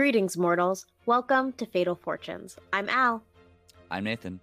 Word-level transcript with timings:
Greetings, 0.00 0.38
mortals. 0.38 0.86
Welcome 1.04 1.52
to 1.58 1.66
Fatal 1.66 1.94
Fortunes. 1.94 2.56
I'm 2.72 2.88
Al. 2.88 3.22
I'm 3.90 4.04
Nathan. 4.04 4.40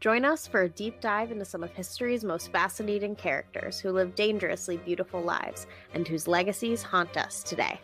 Join 0.00 0.24
us 0.24 0.48
for 0.48 0.62
a 0.62 0.68
deep 0.68 1.00
dive 1.00 1.30
into 1.30 1.44
some 1.44 1.62
of 1.62 1.70
history's 1.70 2.24
most 2.24 2.50
fascinating 2.50 3.14
characters 3.14 3.78
who 3.78 3.92
live 3.92 4.16
dangerously 4.16 4.78
beautiful 4.78 5.22
lives 5.22 5.68
and 5.94 6.08
whose 6.08 6.26
legacies 6.26 6.82
haunt 6.82 7.16
us 7.16 7.44
today. 7.44 7.78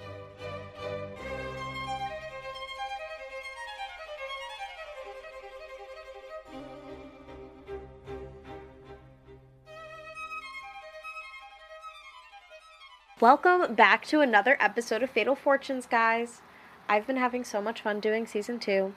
Welcome 13.20 13.76
back 13.76 14.04
to 14.06 14.22
another 14.22 14.56
episode 14.58 15.04
of 15.04 15.10
Fatal 15.10 15.36
Fortunes, 15.36 15.86
guys. 15.86 16.42
I've 16.90 17.06
been 17.06 17.18
having 17.18 17.44
so 17.44 17.62
much 17.62 17.82
fun 17.82 18.00
doing 18.00 18.26
season 18.26 18.58
two 18.58 18.94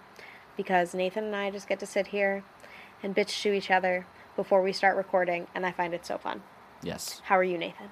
because 0.57 0.95
Nathan 0.95 1.25
and 1.25 1.35
I 1.35 1.51
just 1.51 1.69
get 1.69 1.79
to 1.79 1.85
sit 1.85 2.07
here 2.07 2.43
and 3.03 3.15
bitch 3.15 3.43
to 3.43 3.53
each 3.53 3.69
other 3.69 4.07
before 4.35 4.63
we 4.63 4.73
start 4.73 4.97
recording, 4.97 5.45
and 5.53 5.63
I 5.63 5.71
find 5.71 5.93
it 5.93 6.03
so 6.03 6.17
fun. 6.17 6.41
Yes, 6.81 7.21
How 7.25 7.37
are 7.37 7.43
you, 7.43 7.55
Nathan? 7.55 7.91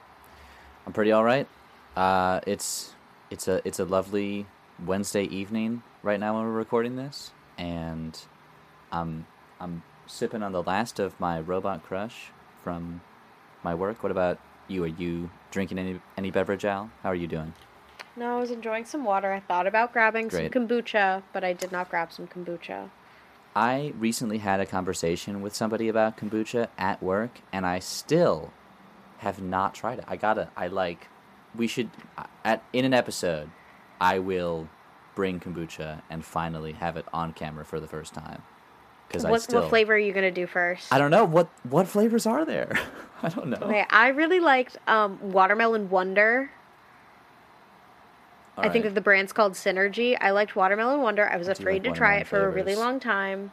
I'm 0.87 0.91
pretty 0.91 1.11
all 1.11 1.23
right. 1.23 1.47
Uh, 1.95 2.39
it's 2.47 2.95
it's 3.29 3.47
a 3.47 3.61
it's 3.63 3.77
a 3.77 3.85
lovely 3.85 4.47
Wednesday 4.83 5.25
evening 5.25 5.83
right 6.01 6.19
now 6.19 6.35
when 6.35 6.45
we're 6.45 6.51
recording 6.51 6.95
this, 6.95 7.29
and 7.59 8.19
I'm 8.91 9.27
I'm 9.59 9.83
sipping 10.07 10.41
on 10.41 10.51
the 10.51 10.63
last 10.63 10.99
of 10.99 11.19
my 11.19 11.39
robot 11.39 11.83
crush 11.83 12.31
from 12.63 13.01
my 13.61 13.75
work. 13.75 14.01
What 14.01 14.11
about 14.11 14.39
you? 14.67 14.83
Are 14.83 14.87
you 14.87 15.29
drinking 15.51 15.77
any 15.77 16.01
any 16.17 16.31
beverage, 16.31 16.65
Al? 16.65 16.89
How 17.03 17.09
are 17.09 17.15
you 17.15 17.27
doing? 17.27 17.53
No, 18.15 18.37
I 18.37 18.39
was 18.39 18.51
enjoying 18.51 18.85
some 18.85 19.03
water. 19.05 19.31
I 19.31 19.39
thought 19.39 19.67
about 19.67 19.93
grabbing 19.93 20.27
Great. 20.27 20.51
some 20.53 20.67
kombucha, 20.67 21.23
but 21.33 21.43
I 21.43 21.53
did 21.53 21.71
not 21.71 21.89
grab 21.89 22.11
some 22.11 22.27
kombucha. 22.27 22.89
I 23.55 23.93
recently 23.97 24.37
had 24.39 24.59
a 24.59 24.65
conversation 24.65 25.41
with 25.41 25.55
somebody 25.55 25.87
about 25.89 26.17
kombucha 26.17 26.67
at 26.77 27.01
work, 27.01 27.39
and 27.51 27.65
I 27.65 27.79
still 27.79 28.51
have 29.19 29.41
not 29.41 29.73
tried 29.73 29.99
it. 29.99 30.05
I 30.07 30.15
gotta. 30.15 30.49
I 30.55 30.67
like. 30.67 31.07
We 31.55 31.67
should 31.67 31.89
at 32.45 32.63
in 32.73 32.85
an 32.85 32.93
episode. 32.93 33.49
I 33.99 34.19
will 34.19 34.69
bring 35.15 35.39
kombucha 35.39 36.01
and 36.09 36.23
finally 36.23 36.73
have 36.73 36.97
it 36.97 37.05
on 37.13 37.33
camera 37.33 37.65
for 37.65 37.79
the 37.79 37.87
first 37.87 38.13
time. 38.13 38.41
Because 39.07 39.25
I 39.25 39.29
What, 39.31 39.41
still. 39.41 39.61
what 39.61 39.69
flavor 39.69 39.93
are 39.93 39.97
you 39.97 40.13
gonna 40.13 40.31
do 40.31 40.47
first? 40.47 40.91
I 40.91 40.97
don't 40.97 41.11
know 41.11 41.25
what 41.25 41.49
what 41.69 41.87
flavors 41.87 42.25
are 42.25 42.45
there. 42.45 42.79
I 43.23 43.29
don't 43.29 43.49
know. 43.49 43.57
Okay, 43.57 43.85
I 43.89 44.09
really 44.09 44.39
liked 44.39 44.77
um, 44.87 45.19
watermelon 45.31 45.89
Wonder. 45.89 46.49
All 48.61 48.69
I 48.69 48.71
think 48.71 48.85
that 48.85 48.95
the 48.95 49.01
brand's 49.01 49.33
called 49.33 49.53
Synergy. 49.53 50.15
I 50.19 50.31
liked 50.31 50.55
Watermelon 50.55 51.01
Wonder. 51.01 51.27
I 51.27 51.37
was 51.37 51.49
I 51.49 51.53
afraid 51.53 51.83
like 51.83 51.93
to 51.93 51.97
try 51.97 52.17
it 52.17 52.27
for 52.27 52.45
a 52.45 52.49
really. 52.49 52.73
Mm-hmm. 52.73 52.81
long 52.81 52.99
time. 52.99 53.51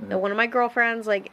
And 0.00 0.20
One 0.20 0.30
of 0.30 0.36
my 0.36 0.46
girlfriends, 0.46 1.06
like, 1.06 1.30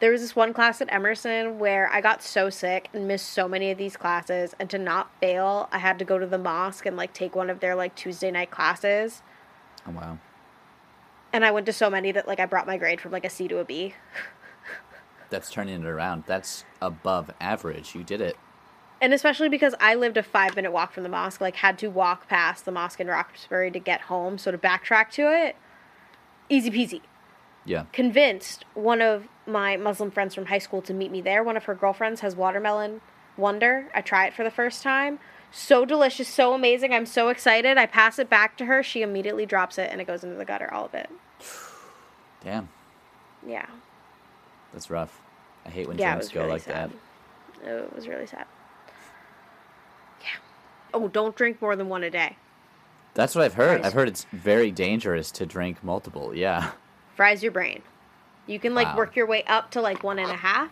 there 0.00 0.10
was 0.10 0.20
this 0.20 0.34
one 0.34 0.52
class 0.52 0.80
at 0.80 0.92
Emerson 0.92 1.60
where 1.60 1.88
I 1.92 2.00
got 2.00 2.24
so 2.24 2.50
sick 2.50 2.88
and 2.92 3.06
missed 3.06 3.28
so 3.28 3.46
many 3.46 3.70
of 3.70 3.78
these 3.78 3.96
classes, 3.96 4.52
and 4.58 4.68
to 4.70 4.78
not 4.78 5.12
fail, 5.20 5.68
I 5.70 5.78
had 5.78 5.96
to 6.00 6.04
go 6.04 6.18
to 6.18 6.26
the 6.26 6.38
mosque 6.38 6.86
and 6.86 6.96
like 6.96 7.12
take 7.12 7.36
one 7.36 7.48
of 7.48 7.60
their 7.60 7.76
like 7.76 7.94
Tuesday 7.94 8.32
night 8.32 8.50
classes. 8.50 9.22
Oh 9.86 9.92
wow. 9.92 10.18
And 11.32 11.44
I 11.44 11.52
went 11.52 11.66
to 11.66 11.72
so 11.72 11.88
many 11.88 12.10
that 12.10 12.26
like 12.26 12.40
I 12.40 12.46
brought 12.46 12.66
my 12.66 12.78
grade 12.78 13.00
from 13.00 13.12
like 13.12 13.24
a 13.24 13.30
C 13.30 13.46
to 13.46 13.58
a 13.58 13.64
B. 13.64 13.94
That's 15.30 15.50
turning 15.50 15.82
it 15.82 15.86
around. 15.86 16.24
That's 16.26 16.64
above 16.80 17.30
average. 17.40 17.94
You 17.94 18.02
did 18.02 18.20
it. 18.20 18.36
And 19.02 19.12
especially 19.12 19.48
because 19.48 19.74
I 19.80 19.96
lived 19.96 20.16
a 20.16 20.22
five 20.22 20.54
minute 20.54 20.70
walk 20.70 20.92
from 20.92 21.02
the 21.02 21.08
mosque, 21.08 21.40
like 21.40 21.56
had 21.56 21.76
to 21.78 21.88
walk 21.88 22.28
past 22.28 22.64
the 22.64 22.70
mosque 22.70 23.00
in 23.00 23.08
Roxbury 23.08 23.68
to 23.72 23.80
get 23.80 24.02
home. 24.02 24.38
So 24.38 24.52
to 24.52 24.56
backtrack 24.56 25.10
to 25.12 25.22
it, 25.22 25.56
easy 26.48 26.70
peasy. 26.70 27.00
Yeah. 27.64 27.86
Convinced 27.92 28.64
one 28.74 29.02
of 29.02 29.26
my 29.44 29.76
Muslim 29.76 30.12
friends 30.12 30.36
from 30.36 30.46
high 30.46 30.58
school 30.58 30.80
to 30.82 30.94
meet 30.94 31.10
me 31.10 31.20
there. 31.20 31.42
One 31.42 31.56
of 31.56 31.64
her 31.64 31.74
girlfriends 31.74 32.20
has 32.20 32.36
watermelon 32.36 33.00
wonder. 33.36 33.88
I 33.92 34.02
try 34.02 34.26
it 34.26 34.34
for 34.34 34.44
the 34.44 34.52
first 34.52 34.84
time. 34.84 35.18
So 35.50 35.84
delicious, 35.84 36.28
so 36.28 36.54
amazing. 36.54 36.94
I'm 36.94 37.04
so 37.04 37.28
excited. 37.28 37.76
I 37.76 37.86
pass 37.86 38.20
it 38.20 38.30
back 38.30 38.56
to 38.58 38.66
her. 38.66 38.84
She 38.84 39.02
immediately 39.02 39.46
drops 39.46 39.78
it 39.78 39.90
and 39.90 40.00
it 40.00 40.06
goes 40.06 40.22
into 40.22 40.36
the 40.36 40.44
gutter, 40.44 40.72
all 40.72 40.86
of 40.86 40.94
it. 40.94 41.10
Damn. 42.44 42.68
Yeah. 43.44 43.66
That's 44.72 44.90
rough. 44.90 45.20
I 45.66 45.70
hate 45.70 45.88
when 45.88 45.98
yeah, 45.98 46.16
was 46.16 46.28
go 46.28 46.42
really 46.42 46.52
like 46.52 46.62
sad. 46.62 46.92
that. 47.62 47.68
It 47.68 47.94
was 47.96 48.06
really 48.06 48.26
sad. 48.26 48.46
Oh, 50.94 51.08
don't 51.08 51.34
drink 51.34 51.60
more 51.62 51.76
than 51.76 51.88
one 51.88 52.04
a 52.04 52.10
day. 52.10 52.36
That's 53.14 53.34
what 53.34 53.44
I've 53.44 53.54
heard. 53.54 53.80
Fries. 53.80 53.86
I've 53.86 53.92
heard 53.94 54.08
it's 54.08 54.26
very 54.32 54.70
dangerous 54.70 55.30
to 55.32 55.46
drink 55.46 55.82
multiple. 55.84 56.34
Yeah. 56.34 56.70
fries 57.14 57.42
your 57.42 57.52
brain. 57.52 57.82
You 58.46 58.58
can 58.58 58.74
like 58.74 58.88
Wow. 58.88 58.98
work 58.98 59.16
your 59.16 59.26
way 59.26 59.44
up 59.44 59.70
to 59.72 59.80
like 59.80 60.02
one 60.02 60.18
and 60.18 60.30
a 60.30 60.36
half, 60.36 60.70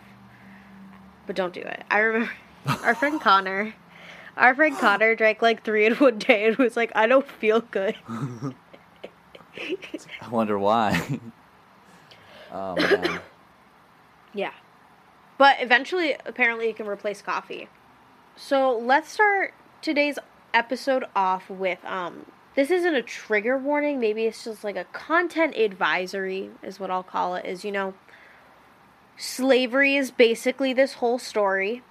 but 1.27 1.35
don't 1.35 1.53
do 1.53 1.61
it. 1.61 1.83
I 1.89 1.99
remember 1.99 2.31
our 2.83 2.95
friend 2.95 3.21
Connor. 3.21 3.73
Our 4.37 4.55
friend 4.55 4.77
Connor 4.77 5.13
drank 5.15 5.41
like 5.41 5.63
three 5.63 5.85
in 5.85 5.93
one 5.95 6.17
day 6.17 6.45
and 6.47 6.57
was 6.57 6.75
like, 6.75 6.91
"I 6.95 7.05
don't 7.07 7.27
feel 7.27 7.61
good." 7.61 7.95
I 10.21 10.29
wonder 10.29 10.57
why. 10.57 11.19
oh 12.51 12.75
man. 12.77 13.19
Yeah, 14.33 14.53
but 15.37 15.57
eventually, 15.59 16.15
apparently, 16.25 16.67
you 16.67 16.73
can 16.73 16.87
replace 16.87 17.21
coffee. 17.21 17.67
So 18.35 18.77
let's 18.77 19.11
start 19.11 19.53
today's 19.81 20.17
episode 20.53 21.05
off 21.15 21.49
with 21.49 21.83
um. 21.85 22.25
This 22.53 22.69
isn't 22.69 22.95
a 22.95 23.01
trigger 23.01 23.57
warning. 23.57 23.99
Maybe 23.99 24.25
it's 24.25 24.43
just 24.43 24.63
like 24.63 24.75
a 24.75 24.83
content 24.83 25.55
advisory, 25.55 26.49
is 26.61 26.81
what 26.81 26.91
I'll 26.91 27.03
call 27.03 27.35
it. 27.35 27.45
Is 27.45 27.63
you 27.63 27.71
know, 27.71 27.93
slavery 29.17 29.95
is 29.95 30.11
basically 30.11 30.73
this 30.73 30.95
whole 30.95 31.17
story, 31.17 31.81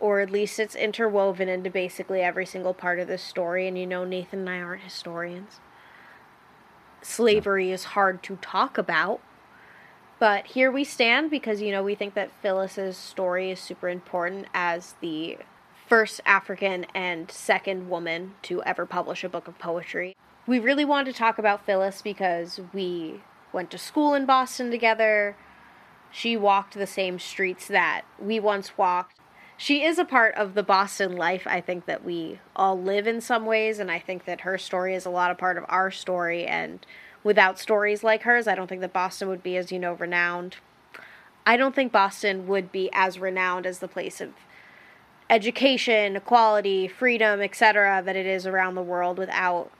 or 0.00 0.20
at 0.20 0.30
least 0.30 0.58
it's 0.58 0.74
interwoven 0.74 1.48
into 1.48 1.70
basically 1.70 2.20
every 2.22 2.44
single 2.44 2.74
part 2.74 2.98
of 2.98 3.06
this 3.06 3.22
story. 3.22 3.68
And 3.68 3.78
you 3.78 3.86
know, 3.86 4.04
Nathan 4.04 4.40
and 4.40 4.50
I 4.50 4.60
aren't 4.60 4.82
historians. 4.82 5.60
Slavery 7.02 7.70
is 7.70 7.84
hard 7.84 8.22
to 8.24 8.36
talk 8.36 8.78
about. 8.78 9.20
But 10.18 10.46
here 10.46 10.70
we 10.70 10.84
stand 10.84 11.30
because, 11.30 11.60
you 11.60 11.70
know, 11.72 11.82
we 11.82 11.94
think 11.94 12.14
that 12.14 12.30
Phillis's 12.40 12.96
story 12.96 13.50
is 13.50 13.60
super 13.60 13.88
important 13.88 14.46
as 14.54 14.94
the 15.00 15.38
first 15.86 16.20
African 16.24 16.86
and 16.94 17.30
second 17.30 17.88
woman 17.88 18.34
to 18.42 18.62
ever 18.62 18.86
publish 18.86 19.24
a 19.24 19.28
book 19.28 19.48
of 19.48 19.58
poetry. 19.58 20.16
We 20.46 20.58
really 20.58 20.84
wanted 20.84 21.12
to 21.12 21.18
talk 21.18 21.38
about 21.38 21.64
Phillis 21.64 22.02
because 22.02 22.60
we 22.72 23.20
went 23.52 23.70
to 23.70 23.78
school 23.78 24.14
in 24.14 24.26
Boston 24.26 24.70
together. 24.70 25.36
She 26.10 26.36
walked 26.36 26.74
the 26.74 26.86
same 26.86 27.18
streets 27.18 27.66
that 27.68 28.02
we 28.20 28.38
once 28.40 28.76
walked. 28.78 29.18
She 29.56 29.84
is 29.84 29.98
a 29.98 30.04
part 30.04 30.34
of 30.34 30.54
the 30.54 30.62
Boston 30.62 31.16
life, 31.16 31.46
I 31.46 31.60
think, 31.60 31.86
that 31.86 32.04
we 32.04 32.40
all 32.56 32.80
live 32.80 33.06
in 33.06 33.20
some 33.20 33.46
ways, 33.46 33.78
and 33.78 33.90
I 33.90 34.00
think 34.00 34.24
that 34.24 34.40
her 34.40 34.58
story 34.58 34.94
is 34.94 35.06
a 35.06 35.10
lot 35.10 35.30
of 35.30 35.38
part 35.38 35.56
of 35.56 35.64
our 35.68 35.90
story. 35.90 36.44
And 36.44 36.84
without 37.22 37.58
stories 37.58 38.02
like 38.02 38.22
hers, 38.22 38.48
I 38.48 38.54
don't 38.54 38.66
think 38.66 38.80
that 38.80 38.92
Boston 38.92 39.28
would 39.28 39.42
be 39.42 39.56
as, 39.56 39.70
you 39.70 39.78
know, 39.78 39.92
renowned. 39.92 40.56
I 41.46 41.56
don't 41.56 41.74
think 41.74 41.92
Boston 41.92 42.48
would 42.48 42.72
be 42.72 42.90
as 42.92 43.18
renowned 43.18 43.64
as 43.66 43.78
the 43.78 43.88
place 43.88 44.20
of 44.20 44.32
education, 45.34 46.14
equality, 46.14 46.86
freedom, 46.86 47.40
etc., 47.40 48.02
that 48.04 48.14
it 48.14 48.24
is 48.24 48.46
around 48.46 48.76
the 48.76 48.82
world 48.82 49.18
without 49.18 49.72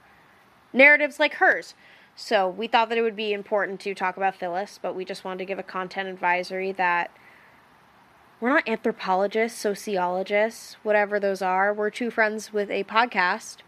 narratives 0.72 1.20
like 1.20 1.34
hers. 1.34 1.74
So 2.16 2.48
we 2.48 2.66
thought 2.66 2.88
that 2.88 2.98
it 2.98 3.02
would 3.02 3.16
be 3.16 3.32
important 3.32 3.78
to 3.80 3.94
talk 3.94 4.16
about 4.16 4.34
Phillis, 4.34 4.80
but 4.82 4.96
we 4.96 5.04
just 5.04 5.24
wanted 5.24 5.38
to 5.38 5.44
give 5.44 5.60
a 5.60 5.62
content 5.62 6.08
advisory 6.08 6.72
that 6.72 7.10
we're 8.40 8.50
not 8.50 8.68
anthropologists, 8.68 9.58
sociologists, 9.58 10.76
whatever 10.82 11.20
those 11.20 11.40
are. 11.40 11.72
We're 11.72 11.90
two 11.90 12.10
friends 12.10 12.52
with 12.52 12.68
a 12.70 12.82
podcast. 12.84 13.58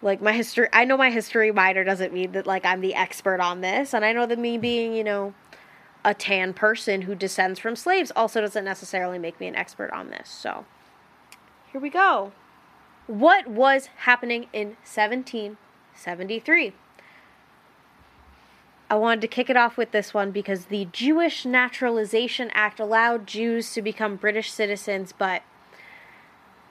Like 0.00 0.22
my 0.22 0.32
history, 0.32 0.68
I 0.72 0.84
know 0.84 0.96
my 0.96 1.10
history 1.10 1.50
minor 1.50 1.82
doesn't 1.82 2.12
mean 2.12 2.32
that 2.32 2.46
like 2.46 2.64
I'm 2.64 2.80
the 2.80 2.94
expert 2.94 3.40
on 3.40 3.60
this, 3.60 3.92
and 3.92 4.04
I 4.04 4.12
know 4.12 4.26
that 4.26 4.38
me 4.38 4.56
being, 4.56 4.94
you 4.94 5.02
know, 5.02 5.34
a 6.04 6.14
tan 6.14 6.52
person 6.52 7.02
who 7.02 7.14
descends 7.14 7.58
from 7.58 7.74
slaves 7.74 8.12
also 8.14 8.40
doesn't 8.40 8.64
necessarily 8.64 9.18
make 9.18 9.40
me 9.40 9.46
an 9.46 9.56
expert 9.56 9.90
on 9.90 10.10
this. 10.10 10.28
So, 10.28 10.66
here 11.72 11.80
we 11.80 11.90
go. 11.90 12.32
What 13.06 13.46
was 13.46 13.88
happening 13.98 14.46
in 14.52 14.76
1773? 14.84 16.72
I 18.90 18.96
wanted 18.96 19.22
to 19.22 19.28
kick 19.28 19.48
it 19.48 19.56
off 19.56 19.76
with 19.76 19.92
this 19.92 20.12
one 20.12 20.30
because 20.30 20.66
the 20.66 20.86
Jewish 20.92 21.46
Naturalization 21.46 22.50
Act 22.52 22.78
allowed 22.78 23.26
Jews 23.26 23.72
to 23.72 23.82
become 23.82 24.16
British 24.16 24.52
citizens, 24.52 25.12
but 25.16 25.42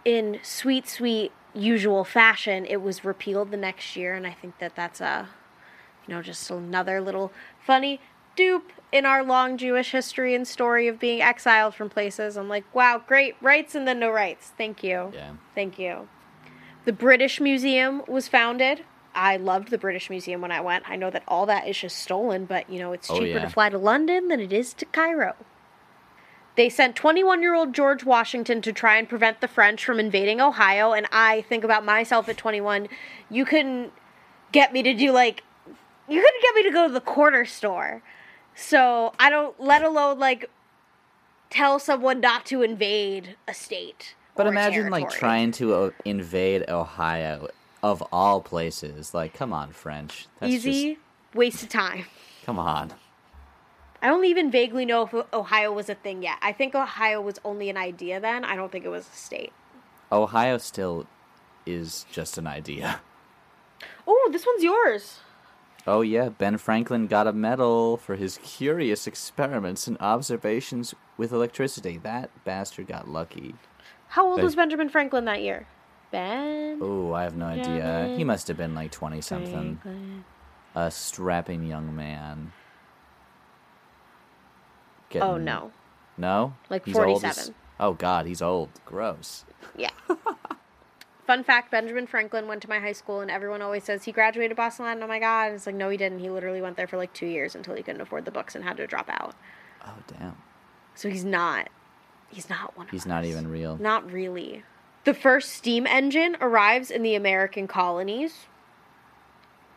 in 0.05 0.39
sweet, 0.43 0.87
sweet, 0.87 1.31
usual 1.55 2.03
fashion, 2.03 2.65
it 2.65 2.81
was 2.81 3.03
repealed 3.03 3.51
the 3.51 3.57
next 3.57 3.95
year, 3.95 4.13
and 4.13 4.27
I 4.27 4.31
think 4.31 4.59
that 4.59 4.75
that's 4.75 5.01
a, 5.01 5.29
you 6.07 6.13
know, 6.13 6.21
just 6.21 6.49
another 6.51 7.01
little 7.01 7.31
funny 7.65 7.99
dupe 8.35 8.71
in 8.91 9.05
our 9.05 9.23
long 9.23 9.57
Jewish 9.57 9.91
history 9.91 10.35
and 10.35 10.47
story 10.47 10.87
of 10.87 10.99
being 10.99 11.21
exiled 11.21 11.73
from 11.75 11.89
places. 11.89 12.37
I'm 12.37 12.49
like, 12.49 12.63
wow, 12.73 13.01
great 13.05 13.35
rights 13.41 13.75
and 13.75 13.87
then 13.87 13.99
no 13.99 14.11
rights. 14.11 14.51
Thank 14.57 14.83
you. 14.83 15.11
Yeah. 15.13 15.31
Thank 15.55 15.79
you. 15.79 16.07
The 16.85 16.93
British 16.93 17.39
Museum 17.39 18.03
was 18.07 18.27
founded. 18.27 18.83
I 19.15 19.37
loved 19.37 19.69
the 19.69 19.77
British 19.77 20.09
Museum 20.09 20.41
when 20.41 20.51
I 20.51 20.59
went. 20.61 20.89
I 20.89 20.95
know 20.95 21.09
that 21.09 21.23
all 21.27 21.45
that 21.45 21.67
is 21.67 21.77
just 21.77 21.97
stolen, 21.97 22.45
but 22.45 22.69
you 22.69 22.79
know, 22.79 22.93
it's 22.93 23.09
Oh, 23.09 23.15
cheaper 23.19 23.37
yeah. 23.39 23.45
to 23.45 23.49
fly 23.49 23.69
to 23.69 23.77
London 23.77 24.27
than 24.27 24.39
it 24.39 24.51
is 24.51 24.73
to 24.75 24.85
Cairo. 24.85 25.35
They 26.55 26.69
sent 26.69 26.95
21 26.95 27.41
year 27.41 27.55
old 27.55 27.73
George 27.73 28.03
Washington 28.03 28.61
to 28.61 28.71
try 28.71 28.97
and 28.97 29.09
prevent 29.09 29.41
the 29.41 29.47
French 29.47 29.83
from 29.83 29.99
invading 29.99 30.39
Ohio. 30.39 30.93
And 30.93 31.07
I 31.11 31.41
think 31.41 31.63
about 31.63 31.83
myself 31.83 32.29
at 32.29 32.37
21. 32.37 32.87
You 33.29 33.43
couldn't 33.45 33.91
get 34.51 34.71
me 34.71 34.83
to 34.83 34.93
do 34.93 35.11
like, 35.11 35.43
you 36.07 36.21
couldn't 36.21 36.41
get 36.43 36.55
me 36.55 36.63
to 36.63 36.71
go 36.71 36.87
to 36.87 36.93
the 36.93 37.01
corner 37.01 37.45
store. 37.45 38.03
So 38.55 39.13
I 39.19 39.29
don't, 39.29 39.59
let 39.59 39.83
alone 39.83 40.19
like 40.19 40.49
tell 41.49 41.79
someone 41.79 42.19
not 42.19 42.45
to 42.47 42.61
invade 42.61 43.35
a 43.47 43.53
state. 43.53 44.15
But 44.35 44.47
imagine 44.47 44.89
like 44.89 45.09
trying 45.11 45.51
to 45.53 45.75
uh, 45.75 45.89
invade 46.05 46.65
Ohio 46.67 47.49
of 47.83 48.01
all 48.11 48.41
places. 48.41 49.13
Like, 49.13 49.33
come 49.33 49.53
on, 49.53 49.71
French. 49.71 50.27
That's 50.39 50.51
Easy, 50.51 50.97
waste 51.33 51.61
of 51.61 51.69
time. 51.69 52.05
Come 52.45 52.57
on. 52.57 52.93
I 54.01 54.07
don't 54.07 54.25
even 54.25 54.51
vaguely 54.51 54.85
know 54.85 55.03
if 55.03 55.13
Ohio 55.33 55.71
was 55.71 55.87
a 55.89 55.95
thing 55.95 56.23
yet. 56.23 56.37
I 56.41 56.51
think 56.51 56.75
Ohio 56.75 57.21
was 57.21 57.39
only 57.45 57.69
an 57.69 57.77
idea 57.77 58.19
then. 58.19 58.43
I 58.43 58.55
don't 58.55 58.71
think 58.71 58.83
it 58.83 58.89
was 58.89 59.07
a 59.07 59.15
state. 59.15 59.53
Ohio 60.11 60.57
still 60.57 61.07
is 61.65 62.05
just 62.11 62.37
an 62.37 62.45
idea. 62.47 62.99
Oh, 64.05 64.29
this 64.31 64.45
one's 64.45 64.63
yours. 64.63 65.19
Oh 65.85 66.01
yeah, 66.01 66.29
Ben 66.29 66.57
Franklin 66.57 67.07
got 67.07 67.27
a 67.27 67.33
medal 67.33 67.97
for 67.97 68.15
his 68.15 68.39
curious 68.41 69.05
experiments 69.05 69.85
and 69.87 69.97
observations 69.99 70.95
with 71.17 71.31
electricity. 71.33 71.97
That 71.97 72.29
bastard 72.45 72.87
got 72.87 73.09
lucky. 73.09 73.55
How 74.07 74.27
old 74.27 74.41
was 74.41 74.55
Benjamin 74.55 74.89
Franklin 74.89 75.25
that 75.25 75.41
year? 75.41 75.67
Ben. 76.11 76.79
Oh, 76.81 77.13
I 77.13 77.23
have 77.23 77.35
no 77.35 77.45
idea. 77.47 78.13
He 78.15 78.23
must 78.23 78.47
have 78.47 78.55
been 78.57 78.75
like 78.75 78.91
twenty 78.91 79.19
something. 79.19 80.23
A 80.75 80.89
strapping 80.89 81.63
young 81.65 81.95
man. 81.95 82.53
Oh 85.15 85.37
no. 85.37 85.71
No? 86.17 86.53
Like 86.69 86.85
He's 86.85 86.95
old 86.97 87.23
as- 87.23 87.35
47. 87.35 87.55
Oh 87.79 87.93
god, 87.93 88.25
he's 88.25 88.41
old. 88.41 88.69
Gross. 88.85 89.45
Yeah. 89.75 89.89
Fun 91.25 91.43
fact: 91.43 91.71
Benjamin 91.71 92.07
Franklin 92.07 92.47
went 92.47 92.61
to 92.63 92.69
my 92.69 92.79
high 92.79 92.93
school, 92.93 93.21
and 93.21 93.31
everyone 93.31 93.61
always 93.61 93.83
says 93.83 94.03
he 94.03 94.11
graduated 94.11 94.57
Boston 94.57 94.85
Latin. 94.85 95.03
Oh 95.03 95.07
my 95.07 95.19
god! 95.19 95.47
And 95.47 95.55
it's 95.55 95.65
like 95.65 95.75
no, 95.75 95.89
he 95.89 95.97
didn't. 95.97 96.19
He 96.19 96.29
literally 96.29 96.61
went 96.61 96.77
there 96.77 96.87
for 96.87 96.97
like 96.97 97.13
two 97.13 97.25
years 97.25 97.55
until 97.55 97.75
he 97.75 97.83
couldn't 97.83 98.01
afford 98.01 98.25
the 98.25 98.31
books 98.31 98.55
and 98.55 98.63
had 98.63 98.77
to 98.77 98.87
drop 98.87 99.09
out. 99.09 99.35
Oh 99.85 99.97
damn. 100.07 100.37
So 100.95 101.09
he's 101.09 101.25
not. 101.25 101.69
He's 102.29 102.49
not 102.49 102.75
one 102.75 102.87
of 102.87 102.91
He's 102.91 103.05
not 103.05 103.25
even 103.25 103.47
real. 103.47 103.77
Not 103.77 104.11
really. 104.11 104.63
The 105.05 105.13
first 105.13 105.51
steam 105.51 105.85
engine 105.85 106.37
arrives 106.39 106.89
in 106.89 107.03
the 107.03 107.15
American 107.15 107.67
colonies. 107.67 108.47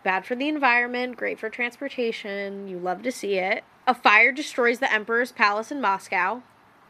Bad 0.04 0.24
for 0.24 0.36
the 0.36 0.48
environment, 0.48 1.16
great 1.16 1.38
for 1.38 1.50
transportation. 1.50 2.68
You 2.68 2.78
love 2.78 3.02
to 3.02 3.10
see 3.10 3.34
it. 3.34 3.64
A 3.88 3.94
fire 3.94 4.30
destroys 4.30 4.78
the 4.78 4.92
emperor's 4.92 5.32
palace 5.32 5.72
in 5.72 5.80
Moscow. 5.80 6.42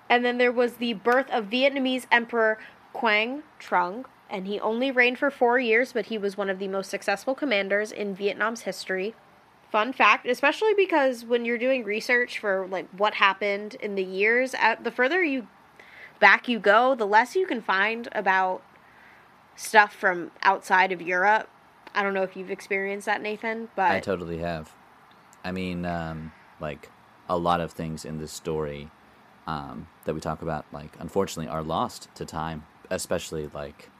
And 0.08 0.24
then 0.24 0.38
there 0.38 0.52
was 0.52 0.74
the 0.74 0.92
birth 0.94 1.30
of 1.30 1.46
Vietnamese 1.46 2.06
Emperor 2.12 2.58
Quang 2.92 3.42
Trung, 3.58 4.04
and 4.28 4.46
he 4.46 4.58
only 4.60 4.90
reigned 4.90 5.18
for 5.18 5.30
four 5.30 5.58
years, 5.58 5.92
but 5.92 6.06
he 6.06 6.18
was 6.18 6.36
one 6.36 6.50
of 6.50 6.58
the 6.58 6.68
most 6.68 6.90
successful 6.90 7.34
commanders 7.34 7.92
in 7.92 8.14
Vietnam's 8.14 8.62
history. 8.62 9.14
Fun 9.70 9.92
fact, 9.92 10.26
especially 10.26 10.74
because 10.74 11.24
when 11.24 11.44
you're 11.44 11.58
doing 11.58 11.84
research 11.84 12.38
for 12.38 12.66
like 12.68 12.88
what 12.90 13.14
happened 13.14 13.74
in 13.76 13.94
the 13.94 14.02
years, 14.02 14.54
at, 14.54 14.84
the 14.84 14.90
further 14.90 15.22
you 15.22 15.46
back 16.18 16.48
you 16.48 16.58
go, 16.58 16.94
the 16.94 17.06
less 17.06 17.36
you 17.36 17.46
can 17.46 17.60
find 17.60 18.08
about 18.12 18.62
stuff 19.56 19.92
from 19.92 20.30
outside 20.42 20.92
of 20.92 21.02
Europe. 21.02 21.48
I 21.94 22.02
don't 22.02 22.14
know 22.14 22.22
if 22.22 22.36
you've 22.36 22.50
experienced 22.50 23.06
that, 23.06 23.22
Nathan, 23.22 23.68
but 23.74 23.90
I 23.90 24.00
totally 24.00 24.38
have. 24.38 24.72
I 25.44 25.52
mean, 25.52 25.84
um, 25.84 26.32
like 26.60 26.90
a 27.28 27.38
lot 27.38 27.60
of 27.60 27.72
things 27.72 28.04
in 28.04 28.18
this 28.18 28.32
story 28.32 28.90
um, 29.46 29.88
that 30.04 30.14
we 30.14 30.20
talk 30.20 30.42
about, 30.42 30.66
like 30.72 30.96
unfortunately, 30.98 31.50
are 31.50 31.62
lost 31.62 32.08
to 32.16 32.24
time. 32.24 32.64
Especially 32.88 33.48
like, 33.52 33.90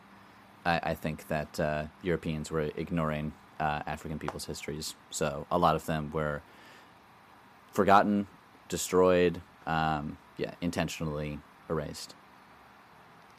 I, 0.67 0.81
I 0.91 0.95
think 0.95 1.29
that 1.29 1.59
uh, 1.61 1.85
Europeans 2.03 2.51
were 2.51 2.71
ignoring 2.77 3.33
uh, 3.61 3.83
African 3.87 4.19
people's 4.19 4.45
histories, 4.47 4.95
so 5.11 5.47
a 5.51 5.57
lot 5.59 5.77
of 5.77 5.87
them 5.87 6.11
were 6.13 6.43
forgotten, 7.73 8.27
destroyed, 8.69 9.41
um, 9.67 10.19
yeah, 10.37 10.53
intentionally 10.61 11.39
erased. 11.71 12.15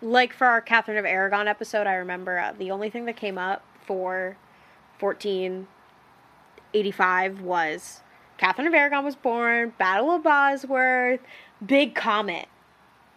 like 0.01 0.31
for 0.33 0.47
our 0.47 0.61
Catherine 0.61 0.97
of 0.97 1.05
Aragon 1.05 1.47
episode, 1.47 1.85
I 1.87 1.93
remember 1.95 2.39
uh, 2.39 2.53
the 2.57 2.71
only 2.71 2.89
thing 2.89 3.05
that 3.05 3.15
came 3.17 3.37
up 3.37 3.63
for 3.85 4.37
1485 4.99 7.41
was 7.41 8.01
Catherine 8.37 8.67
of 8.67 8.73
Aragon 8.75 9.03
was 9.05 9.15
born, 9.15 9.73
Battle 9.77 10.11
of 10.11 10.23
Bosworth, 10.23 11.19
Big 11.65 11.95
Comet. 11.95 12.47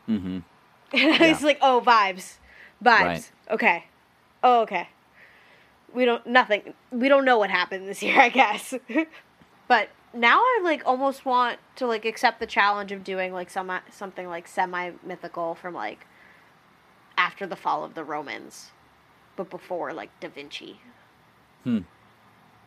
Mm-hmm. 0.08 0.38
And 0.92 1.22
I 1.22 1.26
Yeah. 1.26 1.32
was 1.34 1.42
like, 1.42 1.58
oh, 1.62 1.82
vibes. 1.84 2.36
Vibes. 2.82 3.00
Right. 3.04 3.30
Okay. 3.50 3.84
Oh, 4.42 4.62
okay. 4.62 4.88
We 5.92 6.04
don't, 6.04 6.24
nothing. 6.26 6.74
We 6.90 7.08
don't 7.08 7.24
know 7.24 7.38
what 7.38 7.50
happened 7.50 7.88
this 7.88 8.02
year, 8.02 8.18
I 8.20 8.28
guess. 8.28 8.74
but 9.68 9.88
now 10.14 10.38
I 10.38 10.60
like 10.62 10.82
almost 10.86 11.24
want 11.24 11.58
to 11.76 11.86
like 11.86 12.04
accept 12.04 12.40
the 12.40 12.46
challenge 12.46 12.92
of 12.92 13.04
doing 13.04 13.32
like 13.32 13.50
some 13.50 13.70
something 13.90 14.28
like 14.28 14.48
semi 14.48 14.92
mythical 15.04 15.54
from 15.54 15.74
like 15.74 16.06
after 17.16 17.46
the 17.46 17.56
fall 17.56 17.84
of 17.84 17.94
the 17.94 18.04
Romans, 18.04 18.70
but 19.36 19.50
before 19.50 19.92
like 19.92 20.10
Da 20.20 20.28
Vinci. 20.28 20.80
Hmm. 21.64 21.80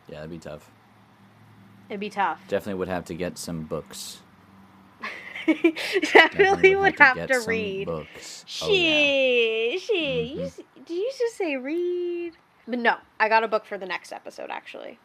Yeah, 0.08 0.16
that'd 0.16 0.30
be 0.30 0.38
tough. 0.38 0.70
It'd 1.88 2.00
be 2.00 2.10
tough. 2.10 2.40
Definitely 2.48 2.78
would 2.78 2.88
have 2.88 3.04
to 3.06 3.14
get 3.14 3.36
some 3.36 3.62
books. 3.62 4.20
Definitely 6.12 6.76
would 6.76 6.98
have 6.98 7.26
to 7.28 7.34
some 7.40 7.48
read. 7.48 7.86
books. 7.86 8.44
Shit, 8.46 8.68
Oh, 8.68 8.72
yeah. 8.72 9.78
shit. 9.78 10.26
You, 10.28 10.50
did 10.86 10.94
you 10.96 11.12
just 11.18 11.36
say 11.36 11.56
read? 11.56 12.32
But 12.66 12.78
no, 12.78 12.96
I 13.20 13.28
got 13.28 13.44
a 13.44 13.48
book 13.48 13.64
for 13.66 13.76
the 13.78 13.86
next 13.86 14.12
episode. 14.12 14.50
Actually, 14.50 14.98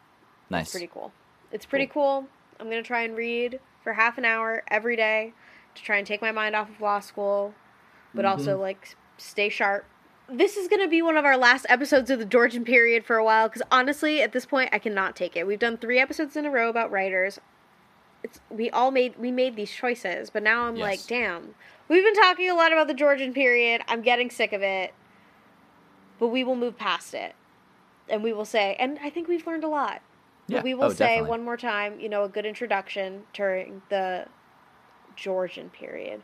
Nice. 0.48 0.62
it's 0.66 0.70
pretty 0.72 0.90
cool. 0.92 1.12
It's 1.52 1.66
pretty 1.66 1.86
cool. 1.86 2.26
I'm 2.58 2.68
gonna 2.68 2.82
try 2.82 3.02
and 3.02 3.16
read 3.16 3.60
for 3.82 3.94
half 3.94 4.18
an 4.18 4.24
hour 4.24 4.62
every 4.68 4.96
day 4.96 5.32
to 5.74 5.82
try 5.82 5.96
and 5.96 6.06
take 6.06 6.20
my 6.22 6.32
mind 6.32 6.54
off 6.56 6.68
of 6.68 6.80
law 6.80 7.00
school, 7.00 7.54
but 8.14 8.24
also 8.24 8.52
Mm-hmm. 8.54 8.60
like 8.62 8.96
stay 9.18 9.48
sharp. 9.48 9.84
This 10.32 10.56
is 10.56 10.68
gonna 10.68 10.88
be 10.88 11.02
one 11.02 11.16
of 11.16 11.24
our 11.24 11.36
last 11.36 11.66
episodes 11.68 12.08
of 12.10 12.18
the 12.18 12.24
Georgian 12.24 12.64
period 12.64 13.04
for 13.04 13.16
a 13.16 13.24
while 13.24 13.48
because 13.48 13.62
honestly, 13.70 14.22
at 14.22 14.32
this 14.32 14.46
point, 14.46 14.70
I 14.72 14.78
cannot 14.78 15.16
take 15.16 15.36
it. 15.36 15.46
We've 15.46 15.58
done 15.58 15.76
three 15.76 15.98
episodes 15.98 16.36
in 16.36 16.46
a 16.46 16.50
row 16.50 16.68
about 16.70 16.90
writers. 16.90 17.40
It's 18.22 18.40
we 18.50 18.70
all 18.70 18.90
made 18.90 19.18
we 19.18 19.30
made 19.30 19.56
these 19.56 19.70
choices, 19.70 20.30
but 20.30 20.42
now 20.42 20.64
I'm 20.64 20.76
like, 20.76 21.06
damn. 21.06 21.54
We've 21.88 22.04
been 22.04 22.14
talking 22.14 22.48
a 22.48 22.54
lot 22.54 22.72
about 22.72 22.86
the 22.86 22.94
Georgian 22.94 23.32
period. 23.34 23.82
I'm 23.88 24.02
getting 24.02 24.30
sick 24.30 24.52
of 24.52 24.62
it. 24.62 24.94
But 26.20 26.28
we 26.28 26.44
will 26.44 26.54
move 26.54 26.78
past 26.78 27.14
it. 27.14 27.34
And 28.08 28.22
we 28.22 28.32
will 28.32 28.44
say, 28.44 28.76
and 28.78 28.98
I 29.02 29.10
think 29.10 29.26
we've 29.26 29.46
learned 29.46 29.64
a 29.64 29.68
lot. 29.68 30.02
Yeah. 30.46 30.58
But 30.58 30.64
we 30.64 30.74
will 30.74 30.84
oh, 30.84 30.90
say 30.90 31.06
definitely. 31.06 31.30
one 31.30 31.44
more 31.44 31.56
time, 31.56 31.98
you 31.98 32.08
know, 32.08 32.24
a 32.24 32.28
good 32.28 32.46
introduction 32.46 33.22
during 33.32 33.82
the 33.88 34.26
Georgian 35.16 35.70
period. 35.70 36.22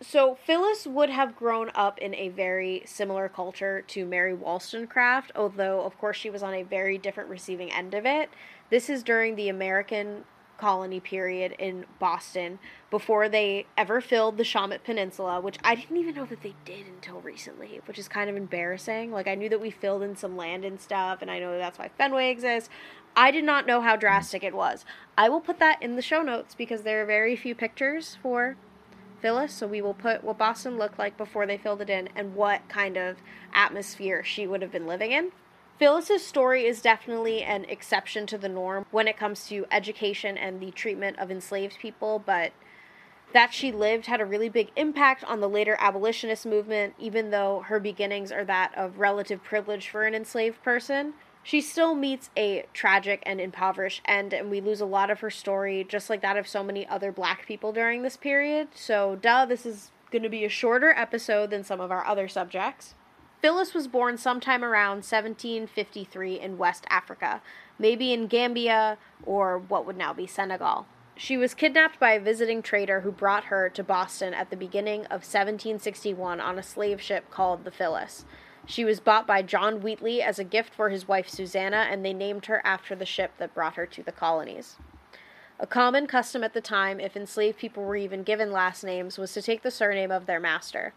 So 0.00 0.34
Phillis 0.34 0.86
would 0.86 1.10
have 1.10 1.36
grown 1.36 1.70
up 1.74 1.98
in 1.98 2.14
a 2.14 2.28
very 2.28 2.82
similar 2.84 3.28
culture 3.28 3.82
to 3.88 4.04
Mary 4.04 4.34
Wollstonecraft, 4.34 5.32
although 5.34 5.80
of 5.82 5.96
course 5.98 6.16
she 6.16 6.30
was 6.30 6.42
on 6.42 6.54
a 6.54 6.62
very 6.62 6.98
different 6.98 7.30
receiving 7.30 7.72
end 7.72 7.94
of 7.94 8.04
it. 8.04 8.30
This 8.70 8.90
is 8.90 9.02
during 9.02 9.36
the 9.36 9.48
American 9.48 10.24
colony 10.58 11.00
period 11.00 11.54
in 11.58 11.84
Boston 11.98 12.58
before 12.90 13.28
they 13.28 13.66
ever 13.76 14.00
filled 14.00 14.36
the 14.36 14.44
Shawmut 14.44 14.84
Peninsula, 14.84 15.40
which 15.40 15.58
I 15.64 15.74
didn't 15.74 15.96
even 15.96 16.14
know 16.14 16.26
that 16.26 16.42
they 16.42 16.54
did 16.64 16.86
until 16.86 17.20
recently, 17.20 17.80
which 17.86 17.98
is 17.98 18.08
kind 18.08 18.30
of 18.30 18.36
embarrassing. 18.36 19.10
Like 19.10 19.28
I 19.28 19.34
knew 19.34 19.48
that 19.48 19.60
we 19.60 19.70
filled 19.70 20.02
in 20.02 20.16
some 20.16 20.36
land 20.36 20.64
and 20.64 20.80
stuff, 20.80 21.22
and 21.22 21.30
I 21.30 21.38
know 21.38 21.58
that's 21.58 21.78
why 21.78 21.90
Fenway 21.96 22.30
exists. 22.30 22.70
I 23.16 23.30
did 23.30 23.44
not 23.44 23.66
know 23.66 23.80
how 23.80 23.96
drastic 23.96 24.42
it 24.42 24.54
was. 24.54 24.84
I 25.16 25.28
will 25.28 25.40
put 25.40 25.58
that 25.60 25.82
in 25.82 25.96
the 25.96 26.02
show 26.02 26.22
notes 26.22 26.54
because 26.54 26.82
there 26.82 27.02
are 27.02 27.06
very 27.06 27.36
few 27.36 27.54
pictures 27.54 28.18
for 28.22 28.56
Phillis, 29.20 29.54
so 29.54 29.66
we 29.66 29.80
will 29.80 29.94
put 29.94 30.22
what 30.22 30.36
Boston 30.36 30.76
looked 30.76 30.98
like 30.98 31.16
before 31.16 31.46
they 31.46 31.56
filled 31.56 31.80
it 31.80 31.88
in 31.88 32.08
and 32.14 32.34
what 32.34 32.68
kind 32.68 32.96
of 32.96 33.18
atmosphere 33.54 34.22
she 34.22 34.46
would 34.46 34.62
have 34.62 34.72
been 34.72 34.86
living 34.86 35.12
in. 35.12 35.32
Phillis's 35.78 36.24
story 36.24 36.66
is 36.66 36.80
definitely 36.80 37.42
an 37.42 37.64
exception 37.64 38.26
to 38.28 38.38
the 38.38 38.48
norm 38.48 38.86
when 38.92 39.08
it 39.08 39.16
comes 39.16 39.48
to 39.48 39.66
education 39.72 40.38
and 40.38 40.60
the 40.60 40.70
treatment 40.70 41.18
of 41.18 41.30
enslaved 41.30 41.78
people, 41.80 42.22
but 42.24 42.52
that 43.32 43.52
she 43.52 43.72
lived 43.72 44.06
had 44.06 44.20
a 44.20 44.24
really 44.24 44.48
big 44.48 44.70
impact 44.76 45.24
on 45.24 45.40
the 45.40 45.48
later 45.48 45.76
abolitionist 45.80 46.46
movement, 46.46 46.94
even 46.98 47.30
though 47.30 47.64
her 47.66 47.80
beginnings 47.80 48.30
are 48.30 48.44
that 48.44 48.72
of 48.76 49.00
relative 49.00 49.42
privilege 49.42 49.88
for 49.88 50.04
an 50.04 50.14
enslaved 50.14 50.62
person. 50.62 51.14
She 51.42 51.60
still 51.60 51.96
meets 51.96 52.30
a 52.36 52.66
tragic 52.72 53.22
and 53.26 53.40
impoverished 53.40 54.02
end, 54.06 54.32
and 54.32 54.50
we 54.50 54.60
lose 54.60 54.80
a 54.80 54.86
lot 54.86 55.10
of 55.10 55.20
her 55.20 55.30
story, 55.30 55.84
just 55.86 56.08
like 56.08 56.22
that 56.22 56.36
of 56.36 56.46
so 56.46 56.62
many 56.62 56.86
other 56.86 57.10
black 57.10 57.46
people 57.46 57.72
during 57.72 58.02
this 58.02 58.16
period. 58.16 58.68
So, 58.74 59.16
duh, 59.20 59.44
this 59.44 59.66
is 59.66 59.90
going 60.12 60.22
to 60.22 60.28
be 60.28 60.44
a 60.44 60.48
shorter 60.48 60.94
episode 60.96 61.50
than 61.50 61.64
some 61.64 61.80
of 61.80 61.90
our 61.90 62.06
other 62.06 62.28
subjects. 62.28 62.94
Phillis 63.44 63.74
was 63.74 63.88
born 63.88 64.16
sometime 64.16 64.64
around 64.64 65.04
1753 65.04 66.40
in 66.40 66.56
West 66.56 66.86
Africa, 66.88 67.42
maybe 67.78 68.10
in 68.10 68.26
Gambia 68.26 68.96
or 69.22 69.58
what 69.58 69.84
would 69.84 69.98
now 69.98 70.14
be 70.14 70.26
Senegal. 70.26 70.86
She 71.14 71.36
was 71.36 71.52
kidnapped 71.52 72.00
by 72.00 72.12
a 72.12 72.20
visiting 72.20 72.62
trader 72.62 73.02
who 73.02 73.12
brought 73.12 73.44
her 73.44 73.68
to 73.68 73.84
Boston 73.84 74.32
at 74.32 74.48
the 74.48 74.56
beginning 74.56 75.00
of 75.10 75.28
1761 75.28 76.40
on 76.40 76.58
a 76.58 76.62
slave 76.62 77.02
ship 77.02 77.30
called 77.30 77.66
the 77.66 77.70
Phillis. 77.70 78.24
She 78.64 78.82
was 78.82 78.98
bought 78.98 79.26
by 79.26 79.42
John 79.42 79.82
Wheatley 79.82 80.22
as 80.22 80.38
a 80.38 80.44
gift 80.44 80.74
for 80.74 80.88
his 80.88 81.06
wife 81.06 81.28
Susanna, 81.28 81.86
and 81.90 82.02
they 82.02 82.14
named 82.14 82.46
her 82.46 82.62
after 82.64 82.94
the 82.94 83.04
ship 83.04 83.32
that 83.36 83.52
brought 83.52 83.76
her 83.76 83.84
to 83.84 84.02
the 84.02 84.10
colonies. 84.10 84.76
A 85.60 85.66
common 85.66 86.06
custom 86.06 86.42
at 86.42 86.54
the 86.54 86.62
time, 86.62 86.98
if 86.98 87.14
enslaved 87.14 87.58
people 87.58 87.84
were 87.84 87.94
even 87.94 88.22
given 88.22 88.52
last 88.52 88.82
names, 88.82 89.18
was 89.18 89.34
to 89.34 89.42
take 89.42 89.60
the 89.60 89.70
surname 89.70 90.10
of 90.10 90.24
their 90.24 90.40
master. 90.40 90.94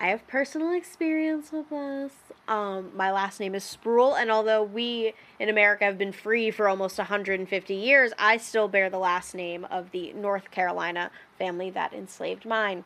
I 0.00 0.08
have 0.08 0.26
personal 0.28 0.72
experience 0.72 1.50
with 1.50 1.70
this. 1.70 2.12
Um, 2.46 2.92
my 2.94 3.10
last 3.10 3.40
name 3.40 3.54
is 3.56 3.64
Sproul, 3.64 4.14
and 4.14 4.30
although 4.30 4.62
we 4.62 5.12
in 5.40 5.48
America 5.48 5.84
have 5.84 5.98
been 5.98 6.12
free 6.12 6.52
for 6.52 6.68
almost 6.68 6.98
150 6.98 7.74
years, 7.74 8.12
I 8.16 8.36
still 8.36 8.68
bear 8.68 8.88
the 8.88 8.98
last 8.98 9.34
name 9.34 9.64
of 9.64 9.90
the 9.90 10.12
North 10.12 10.52
Carolina 10.52 11.10
family 11.36 11.70
that 11.70 11.92
enslaved 11.92 12.46
mine. 12.46 12.84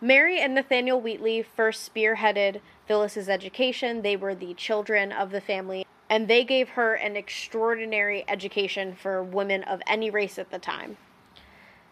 Mary 0.00 0.40
and 0.40 0.54
Nathaniel 0.54 1.00
Wheatley 1.00 1.42
first 1.42 1.92
spearheaded 1.92 2.60
Phillis's 2.86 3.28
education. 3.28 4.02
They 4.02 4.16
were 4.16 4.34
the 4.34 4.54
children 4.54 5.12
of 5.12 5.30
the 5.30 5.40
family, 5.42 5.84
and 6.08 6.28
they 6.28 6.44
gave 6.44 6.70
her 6.70 6.94
an 6.94 7.14
extraordinary 7.14 8.24
education 8.26 8.94
for 8.94 9.22
women 9.22 9.64
of 9.64 9.82
any 9.86 10.08
race 10.08 10.38
at 10.38 10.50
the 10.50 10.58
time. 10.58 10.96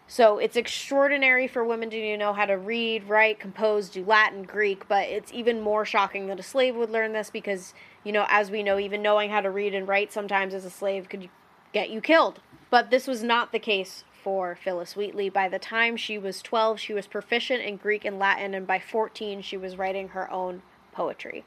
So 0.09 0.37
it's 0.37 0.55
extraordinary 0.55 1.47
for 1.49 1.65
women 1.65 1.89
to 1.89 2.17
know 2.17 2.31
how 2.31 2.45
to 2.45 2.57
read, 2.57 3.03
write, 3.09 3.39
compose, 3.39 3.89
do 3.89 4.05
Latin, 4.05 4.43
Greek, 4.43 4.87
but 4.87 5.07
it's 5.09 5.33
even 5.33 5.59
more 5.59 5.83
shocking 5.83 6.27
that 6.27 6.39
a 6.39 6.43
slave 6.43 6.75
would 6.75 6.89
learn 6.89 7.11
this 7.11 7.29
because, 7.29 7.73
you 8.05 8.13
know, 8.13 8.25
as 8.29 8.49
we 8.49 8.63
know, 8.63 8.79
even 8.79 9.01
knowing 9.01 9.29
how 9.29 9.41
to 9.41 9.51
read 9.51 9.75
and 9.75 9.85
write 9.85 10.13
sometimes 10.13 10.53
as 10.53 10.63
a 10.63 10.69
slave 10.69 11.09
could 11.09 11.27
get 11.73 11.89
you 11.89 11.99
killed. 11.99 12.39
But 12.69 12.89
this 12.89 13.05
was 13.05 13.21
not 13.21 13.51
the 13.51 13.59
case 13.59 14.05
for 14.23 14.55
Phillis 14.55 14.95
Wheatley. 14.95 15.29
By 15.29 15.49
the 15.49 15.59
time 15.59 15.97
she 15.97 16.17
was 16.17 16.41
12, 16.41 16.79
she 16.79 16.93
was 16.93 17.05
proficient 17.05 17.63
in 17.63 17.75
Greek 17.75 18.05
and 18.05 18.17
Latin, 18.17 18.53
and 18.53 18.65
by 18.65 18.79
14, 18.79 19.41
she 19.41 19.57
was 19.57 19.77
writing 19.77 20.09
her 20.09 20.31
own 20.31 20.61
poetry. 20.93 21.43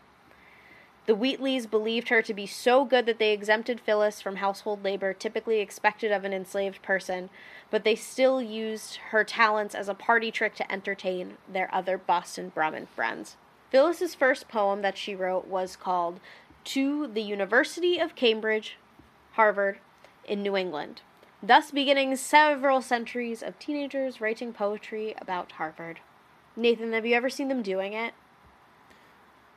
The 1.10 1.16
Wheatleys 1.16 1.68
believed 1.68 2.10
her 2.10 2.22
to 2.22 2.32
be 2.32 2.46
so 2.46 2.84
good 2.84 3.04
that 3.06 3.18
they 3.18 3.32
exempted 3.32 3.80
Phillis 3.80 4.20
from 4.20 4.36
household 4.36 4.84
labor 4.84 5.12
typically 5.12 5.58
expected 5.58 6.12
of 6.12 6.22
an 6.22 6.32
enslaved 6.32 6.82
person, 6.82 7.30
but 7.68 7.82
they 7.82 7.96
still 7.96 8.40
used 8.40 8.94
her 9.10 9.24
talents 9.24 9.74
as 9.74 9.88
a 9.88 9.94
party 9.94 10.30
trick 10.30 10.54
to 10.54 10.72
entertain 10.72 11.36
their 11.52 11.68
other 11.74 11.98
Boston 11.98 12.52
Brahmin 12.54 12.86
friends. 12.86 13.36
Phillis's 13.70 14.14
first 14.14 14.46
poem 14.46 14.82
that 14.82 14.96
she 14.96 15.16
wrote 15.16 15.48
was 15.48 15.74
called 15.74 16.20
To 16.66 17.08
the 17.08 17.22
University 17.22 17.98
of 17.98 18.14
Cambridge, 18.14 18.76
Harvard, 19.32 19.80
in 20.24 20.44
New 20.44 20.56
England, 20.56 21.02
thus 21.42 21.72
beginning 21.72 22.14
several 22.14 22.80
centuries 22.80 23.42
of 23.42 23.58
teenagers 23.58 24.20
writing 24.20 24.52
poetry 24.52 25.16
about 25.20 25.50
Harvard. 25.50 25.98
Nathan, 26.54 26.92
have 26.92 27.04
you 27.04 27.16
ever 27.16 27.28
seen 27.28 27.48
them 27.48 27.62
doing 27.62 27.94
it? 27.94 28.14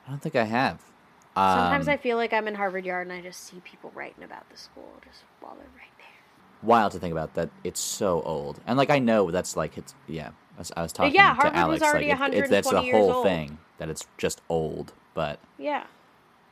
I 0.08 0.10
don't 0.10 0.20
think 0.20 0.36
I 0.36 0.46
have. 0.46 0.93
Sometimes 1.36 1.88
Um, 1.88 1.94
I 1.94 1.98
feel 1.98 2.18
like 2.18 2.34
I'm 2.34 2.48
in 2.48 2.56
Harvard 2.56 2.86
Yard 2.86 3.08
and 3.08 3.16
I 3.18 3.22
just 3.22 3.48
see 3.48 3.60
people 3.64 3.92
writing 3.96 4.24
about 4.24 4.50
the 4.50 4.58
school 4.58 4.94
just 5.06 5.22
while 5.42 5.56
they're 5.56 5.66
right 5.66 5.92
there. 5.98 6.68
wild 6.70 6.92
to 6.94 7.00
think 7.00 7.12
about 7.12 7.34
that 7.34 7.50
it's 7.64 7.80
so 7.80 8.22
old 8.22 8.60
and 8.66 8.78
like 8.78 8.90
i 8.90 8.98
know 9.00 9.30
that's 9.32 9.58
like 9.58 9.78
it's 9.78 9.94
yeah 10.08 10.30
i 10.56 10.60
was, 10.60 10.72
I 10.78 10.82
was 10.82 10.94
talking 10.94 11.14
yeah, 11.14 11.30
to 11.30 11.36
Harvard 11.36 11.56
was 11.68 11.82
alex 11.82 11.84
already 11.84 12.10
like 12.10 12.20
it, 12.34 12.34
it, 12.46 12.50
that's 12.50 12.70
the 12.70 12.82
whole 12.82 13.12
old. 13.12 13.26
thing 13.26 13.58
that 13.80 13.90
it's 13.90 14.08
just 14.18 14.42
old 14.50 14.94
but 15.14 15.40
Yeah. 15.58 15.84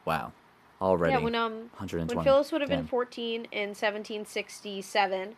wow 0.06 0.34
already 0.82 1.16
Yeah, 1.16 1.24
when 1.24 1.36
um 1.36 1.52
120 1.78 2.16
when 2.16 2.26
Phillis 2.26 2.52
would 2.52 2.62
have 2.62 2.70
been 2.70 2.88
14 2.88 3.48
in 3.52 3.70
1767, 3.70 5.36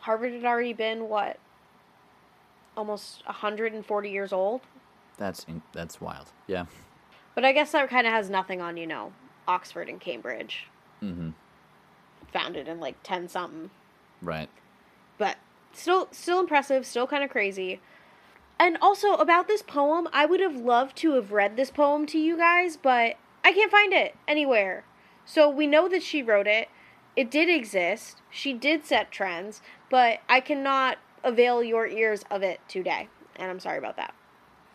Harvard 0.00 0.32
had 0.32 0.44
already 0.44 0.72
been 0.72 1.08
what? 1.08 1.38
Almost 2.76 3.24
140 3.26 4.10
years 4.10 4.32
old. 4.32 4.60
that's 5.16 5.44
in, 5.44 5.62
that's 5.72 6.00
wild 6.00 6.26
yeah 6.46 6.66
But 7.36 7.44
I 7.44 7.52
guess 7.52 7.70
that 7.72 7.88
kind 7.90 8.06
of 8.06 8.14
has 8.14 8.30
nothing 8.30 8.60
on, 8.62 8.78
you 8.78 8.86
know, 8.86 9.12
Oxford 9.46 9.88
and 9.88 10.00
Cambridge, 10.00 10.66
mm-hmm. 11.02 11.30
Founded 12.32 12.66
in 12.66 12.80
like 12.80 12.96
10 13.04 13.28
something. 13.28 13.70
right. 14.20 14.48
But 15.18 15.36
still 15.72 16.08
still 16.10 16.40
impressive 16.40 16.84
still 16.84 17.06
kind 17.06 17.22
of 17.22 17.30
crazy. 17.30 17.80
And 18.58 18.78
also 18.80 19.14
about 19.14 19.46
this 19.46 19.62
poem 19.62 20.08
i 20.12 20.24
would 20.26 20.40
have 20.40 20.56
loved 20.56 20.96
to 20.96 21.12
have 21.12 21.30
read 21.30 21.56
this 21.56 21.70
poem 21.70 22.06
to 22.06 22.18
you 22.18 22.36
guys 22.36 22.76
but 22.76 23.16
i 23.44 23.52
can't 23.52 23.70
find 23.70 23.92
it 23.92 24.16
anywhere. 24.26 24.84
So 25.24 25.48
we 25.48 25.66
know 25.66 25.88
that 25.88 26.02
she 26.02 26.22
wrote 26.22 26.46
it. 26.46 26.68
It 27.14 27.30
did 27.30 27.48
exist. 27.48 28.22
She 28.30 28.52
did 28.54 28.84
set 28.84 29.10
trends 29.12 29.60
but 29.90 30.20
i 30.28 30.40
cannot 30.40 30.98
avail 31.22 31.62
your 31.62 31.86
ears 31.86 32.24
of 32.30 32.42
it 32.42 32.60
today. 32.66 33.08
And 33.36 33.50
i'm 33.50 33.60
sorry 33.60 33.78
about 33.78 33.96
that. 33.96 34.14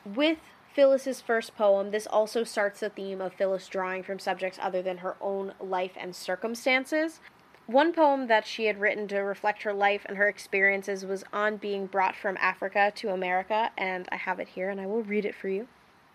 With 0.05 0.39
Phillis's 0.73 1.19
first 1.19 1.55
poem, 1.55 1.91
this 1.91 2.07
also 2.07 2.43
starts 2.43 2.79
the 2.79 2.89
theme 2.89 3.19
of 3.19 3.33
Phillis 3.33 3.67
drawing 3.67 4.03
from 4.03 4.19
subjects 4.19 4.57
other 4.61 4.81
than 4.81 4.99
her 4.99 5.17
own 5.19 5.53
life 5.59 5.91
and 5.97 6.15
circumstances. 6.15 7.19
One 7.67 7.93
poem 7.93 8.27
that 8.27 8.47
she 8.47 8.65
had 8.65 8.79
written 8.79 9.07
to 9.09 9.19
reflect 9.19 9.63
her 9.63 9.73
life 9.73 10.05
and 10.05 10.17
her 10.17 10.27
experiences 10.27 11.05
was 11.05 11.25
on 11.33 11.57
being 11.57 11.87
brought 11.87 12.15
from 12.15 12.37
Africa 12.39 12.91
to 12.95 13.09
America, 13.09 13.71
and 13.77 14.07
I 14.11 14.15
have 14.15 14.39
it 14.39 14.49
here 14.49 14.69
and 14.69 14.79
I 14.79 14.85
will 14.85 15.03
read 15.03 15.25
it 15.25 15.35
for 15.35 15.49
you. 15.49 15.67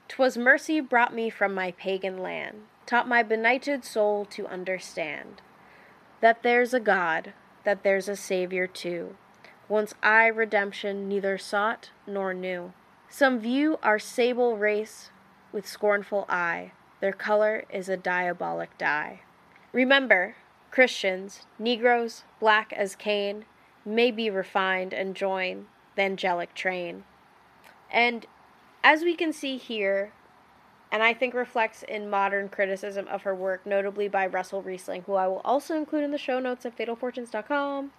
"'Twas 0.08 0.38
mercy 0.38 0.80
brought 0.80 1.14
me 1.14 1.28
from 1.28 1.54
my 1.54 1.72
pagan 1.72 2.18
land, 2.18 2.62
taught 2.86 3.08
my 3.08 3.22
benighted 3.22 3.84
soul 3.84 4.24
to 4.26 4.46
understand 4.46 5.42
that 6.20 6.42
there's 6.42 6.72
a 6.72 6.80
God, 6.80 7.34
that 7.64 7.82
there's 7.82 8.08
a 8.08 8.16
Savior 8.16 8.66
too. 8.66 9.16
Once 9.68 9.94
I 10.02 10.26
redemption 10.28 11.08
neither 11.08 11.36
sought 11.36 11.90
nor 12.06 12.32
knew. 12.32 12.72
Some 13.08 13.38
view 13.38 13.78
our 13.82 13.98
sable 13.98 14.56
race 14.56 15.10
with 15.52 15.66
scornful 15.66 16.26
eye, 16.28 16.72
their 17.00 17.12
color 17.12 17.64
is 17.70 17.88
a 17.88 17.96
diabolic 17.96 18.76
dye. 18.78 19.20
Remember, 19.72 20.36
Christians, 20.70 21.46
Negroes, 21.58 22.24
black 22.40 22.72
as 22.72 22.96
Cain, 22.96 23.44
may 23.84 24.10
be 24.10 24.28
refined 24.28 24.92
and 24.92 25.14
join 25.14 25.66
the 25.94 26.02
angelic 26.02 26.54
train. 26.54 27.04
And 27.90 28.26
as 28.82 29.02
we 29.02 29.14
can 29.14 29.32
see 29.32 29.56
here, 29.56 30.12
and 30.90 31.02
I 31.02 31.14
think 31.14 31.34
reflects 31.34 31.82
in 31.82 32.10
modern 32.10 32.48
criticism 32.48 33.06
of 33.08 33.22
her 33.22 33.34
work, 33.34 33.66
notably 33.66 34.08
by 34.08 34.26
Russell 34.26 34.62
Reising, 34.62 35.04
who 35.04 35.14
I 35.14 35.26
will 35.26 35.40
also 35.44 35.76
include 35.76 36.04
in 36.04 36.10
the 36.10 36.18
show 36.18 36.38
notes 36.38 36.66
at 36.66 36.76
fatalfortunes.com. 36.76 37.92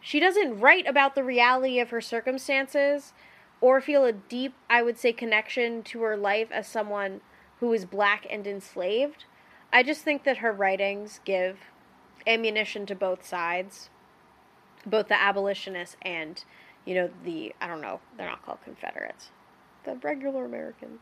She 0.00 0.20
doesn't 0.20 0.60
write 0.60 0.86
about 0.86 1.14
the 1.14 1.24
reality 1.24 1.78
of 1.78 1.90
her 1.90 2.00
circumstances 2.00 3.12
or 3.60 3.80
feel 3.80 4.04
a 4.04 4.12
deep, 4.12 4.54
I 4.68 4.82
would 4.82 4.98
say, 4.98 5.12
connection 5.12 5.82
to 5.84 6.02
her 6.02 6.16
life 6.16 6.48
as 6.50 6.66
someone 6.66 7.20
who 7.60 7.72
is 7.72 7.84
black 7.84 8.26
and 8.30 8.46
enslaved. 8.46 9.24
I 9.72 9.82
just 9.82 10.02
think 10.02 10.24
that 10.24 10.38
her 10.38 10.52
writings 10.52 11.20
give 11.24 11.58
ammunition 12.26 12.86
to 12.86 12.94
both 12.94 13.26
sides, 13.26 13.90
both 14.86 15.08
the 15.08 15.20
abolitionists 15.20 15.96
and, 16.02 16.42
you 16.84 16.94
know, 16.94 17.10
the, 17.24 17.54
I 17.60 17.66
don't 17.66 17.80
know, 17.80 18.00
they're 18.16 18.28
not 18.28 18.44
called 18.44 18.58
Confederates, 18.64 19.30
the 19.84 19.96
regular 19.96 20.44
Americans. 20.44 21.00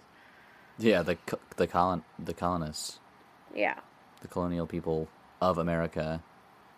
yeah 0.79 1.03
the 1.03 1.19
the 1.57 1.67
colon 1.67 2.03
the 2.19 2.33
colonists 2.35 2.99
Yeah. 3.55 3.75
the 4.23 4.29
colonial 4.29 4.67
people 4.67 5.09
of 5.41 5.59
america 5.59 6.23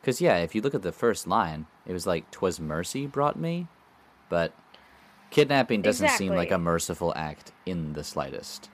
because 0.00 0.21
yeah 0.21 0.38
if 0.38 0.54
you 0.54 0.61
look 0.61 0.75
at 0.75 0.83
the 0.83 0.90
first 0.93 1.26
line 1.28 1.66
it 1.87 1.93
was 1.93 2.07
like 2.07 2.28
twas 2.33 2.59
mercy 2.59 3.07
brought 3.07 3.38
me 3.38 3.69
but 4.28 4.52
kidnapping 5.31 5.83
doesn't 5.83 6.11
seem 6.11 6.35
like 6.35 6.50
a 6.50 6.59
merciful 6.59 7.12
act 7.16 7.52
in 7.66 7.93
the 7.95 8.04
slightest 8.04 8.71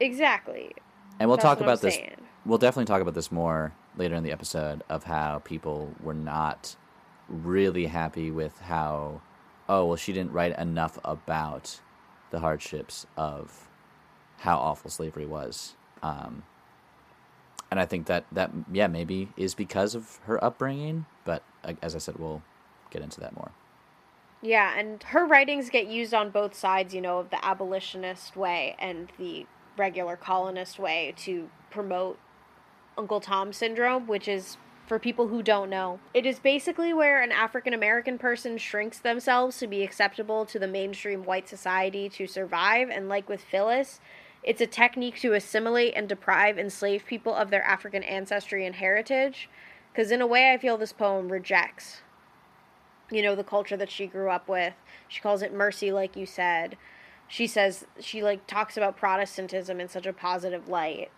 Exactly. 0.00 0.72
And 1.18 1.28
we'll 1.28 1.36
That's 1.36 1.44
talk 1.44 1.60
about 1.60 1.80
this. 1.80 1.94
saying. 1.94 2.16
We'll 2.44 2.58
definitely 2.58 2.86
talk 2.86 3.00
about 3.00 3.14
this 3.14 3.32
more 3.32 3.72
later 3.96 4.14
in 4.14 4.22
the 4.22 4.32
episode 4.32 4.82
of 4.88 5.04
how 5.04 5.40
people 5.44 5.94
were 6.02 6.14
not 6.14 6.76
really 7.28 7.86
happy 7.86 8.30
with 8.30 8.58
how, 8.60 9.20
oh, 9.68 9.86
well, 9.86 9.96
she 9.96 10.12
didn't 10.12 10.32
write 10.32 10.56
enough 10.58 10.98
about 11.04 11.80
the 12.30 12.40
hardships 12.40 13.06
of 13.16 13.68
how 14.38 14.58
awful 14.58 14.90
slavery 14.90 15.26
was. 15.26 15.74
Um, 16.02 16.44
and 17.70 17.80
I 17.80 17.86
think 17.86 18.06
that, 18.06 18.26
that, 18.30 18.52
yeah, 18.70 18.86
maybe 18.86 19.30
is 19.36 19.54
because 19.54 19.94
of 19.94 20.20
her 20.26 20.42
upbringing. 20.44 21.06
But 21.24 21.42
uh, 21.64 21.72
as 21.82 21.96
I 21.96 21.98
said, 21.98 22.16
we'll 22.16 22.42
get 22.90 23.02
into 23.02 23.18
that 23.20 23.34
more. 23.34 23.50
Yeah, 24.46 24.78
and 24.78 25.02
her 25.02 25.26
writings 25.26 25.70
get 25.70 25.88
used 25.88 26.14
on 26.14 26.30
both 26.30 26.54
sides, 26.54 26.94
you 26.94 27.00
know, 27.00 27.18
of 27.18 27.30
the 27.30 27.44
abolitionist 27.44 28.36
way 28.36 28.76
and 28.78 29.08
the 29.18 29.44
regular 29.76 30.14
colonist 30.14 30.78
way 30.78 31.14
to 31.16 31.50
promote 31.68 32.16
Uncle 32.96 33.20
Tom 33.20 33.52
syndrome, 33.52 34.06
which 34.06 34.28
is 34.28 34.56
for 34.86 35.00
people 35.00 35.26
who 35.26 35.42
don't 35.42 35.68
know. 35.68 35.98
It 36.14 36.24
is 36.24 36.38
basically 36.38 36.94
where 36.94 37.20
an 37.20 37.32
African 37.32 37.74
American 37.74 38.18
person 38.18 38.56
shrinks 38.56 39.00
themselves 39.00 39.58
to 39.58 39.66
be 39.66 39.82
acceptable 39.82 40.46
to 40.46 40.60
the 40.60 40.68
mainstream 40.68 41.24
white 41.24 41.48
society 41.48 42.08
to 42.10 42.28
survive, 42.28 42.88
and 42.88 43.08
like 43.08 43.28
with 43.28 43.42
Phillis, 43.42 44.00
It's 44.46 44.60
a 44.60 44.66
technique 44.66 45.20
to 45.22 45.32
assimilate 45.32 45.94
and 45.96 46.08
deprive 46.08 46.56
enslaved 46.56 47.04
people 47.04 47.34
of 47.34 47.50
their 47.50 47.64
African 47.64 48.04
ancestry 48.04 48.64
and 48.64 48.76
heritage. 48.76 49.50
Because, 49.92 50.12
in 50.12 50.20
a 50.20 50.26
way, 50.26 50.52
I 50.52 50.58
feel 50.58 50.76
this 50.78 50.92
poem 50.92 51.32
rejects, 51.32 52.02
you 53.10 53.22
know, 53.22 53.34
the 53.34 53.44
culture 53.44 53.76
that 53.76 53.90
she 53.90 54.06
grew 54.06 54.30
up 54.30 54.48
with. 54.48 54.74
She 55.08 55.20
calls 55.20 55.42
it 55.42 55.52
mercy, 55.52 55.92
like 55.92 56.16
you 56.16 56.26
said. 56.26 56.76
She 57.28 57.46
says, 57.46 57.84
she 58.00 58.22
like 58.22 58.46
talks 58.46 58.76
about 58.76 58.96
Protestantism 58.96 59.80
in 59.80 59.88
such 59.88 60.06
a 60.06 60.12
positive 60.12 60.68
light 60.68 61.10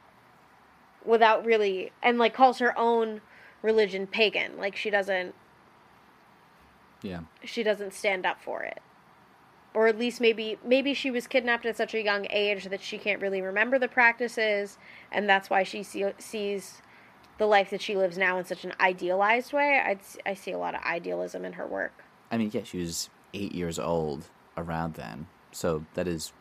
without 1.05 1.45
really, 1.45 1.93
and 2.03 2.19
like 2.19 2.35
calls 2.35 2.59
her 2.59 2.77
own 2.79 3.21
religion 3.63 4.07
pagan. 4.07 4.57
Like, 4.59 4.77
she 4.77 4.91
doesn't 4.91 5.35
Yeah. 7.03 7.21
she 7.45 7.63
doesn't 7.63 7.95
stand 7.95 8.27
up 8.27 8.41
for 8.43 8.63
it 8.63 8.81
or 9.75 9.87
at 9.87 9.99
least 9.99 10.21
maybe 10.21 10.59
maybe 10.65 10.95
she 10.95 11.11
was 11.11 11.27
kidnapped 11.27 11.67
at 11.67 11.77
such 11.77 11.95
a 11.95 12.03
young 12.03 12.27
age 12.31 12.65
that 12.65 12.81
she 12.81 12.99
can't 12.99 13.21
really 13.21 13.41
remember 13.41 13.79
the 13.79 13.89
practices 13.89 14.79
and 15.13 15.29
that's 15.29 15.51
why 15.51 15.63
she 15.63 15.83
see, 15.83 16.05
sees 16.19 16.83
the 17.39 17.47
life 17.47 17.71
that 17.71 17.81
she 17.81 17.97
lives 17.97 18.19
now 18.19 18.37
in 18.39 18.45
such 18.45 18.65
an 18.65 18.73
idealized 18.81 19.53
way 19.53 19.81
I'd, 19.85 20.01
i 20.27 20.35
see 20.35 20.51
a 20.53 20.59
lot 20.59 20.75
of 20.75 20.83
idealism 20.83 21.45
in 21.45 21.55
her 21.55 21.67
work 21.67 22.05
I 22.31 22.37
mean, 22.37 22.51
yeah, 22.53 22.63
she 22.65 22.79
was 22.79 23.09
eight 23.33 23.53
years 23.55 23.79
old 23.79 24.25
around 24.57 24.95
then, 24.95 25.29
so 25.51 25.87
that 25.95 26.07
is 26.07 26.33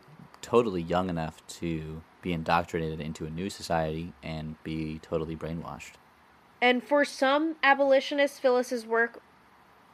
totally 0.41 0.81
young 0.81 1.09
enough 1.09 1.45
to 1.47 2.01
be 2.21 2.33
indoctrinated 2.33 2.99
into 2.99 3.25
a 3.25 3.29
new 3.29 3.49
society 3.49 4.11
and 4.21 4.61
be 4.63 4.99
totally 5.01 5.35
brainwashed. 5.35 5.93
and 6.61 6.83
for 6.83 7.05
some 7.05 7.55
abolitionists 7.63 8.39
phillis's 8.39 8.85
work 8.85 9.21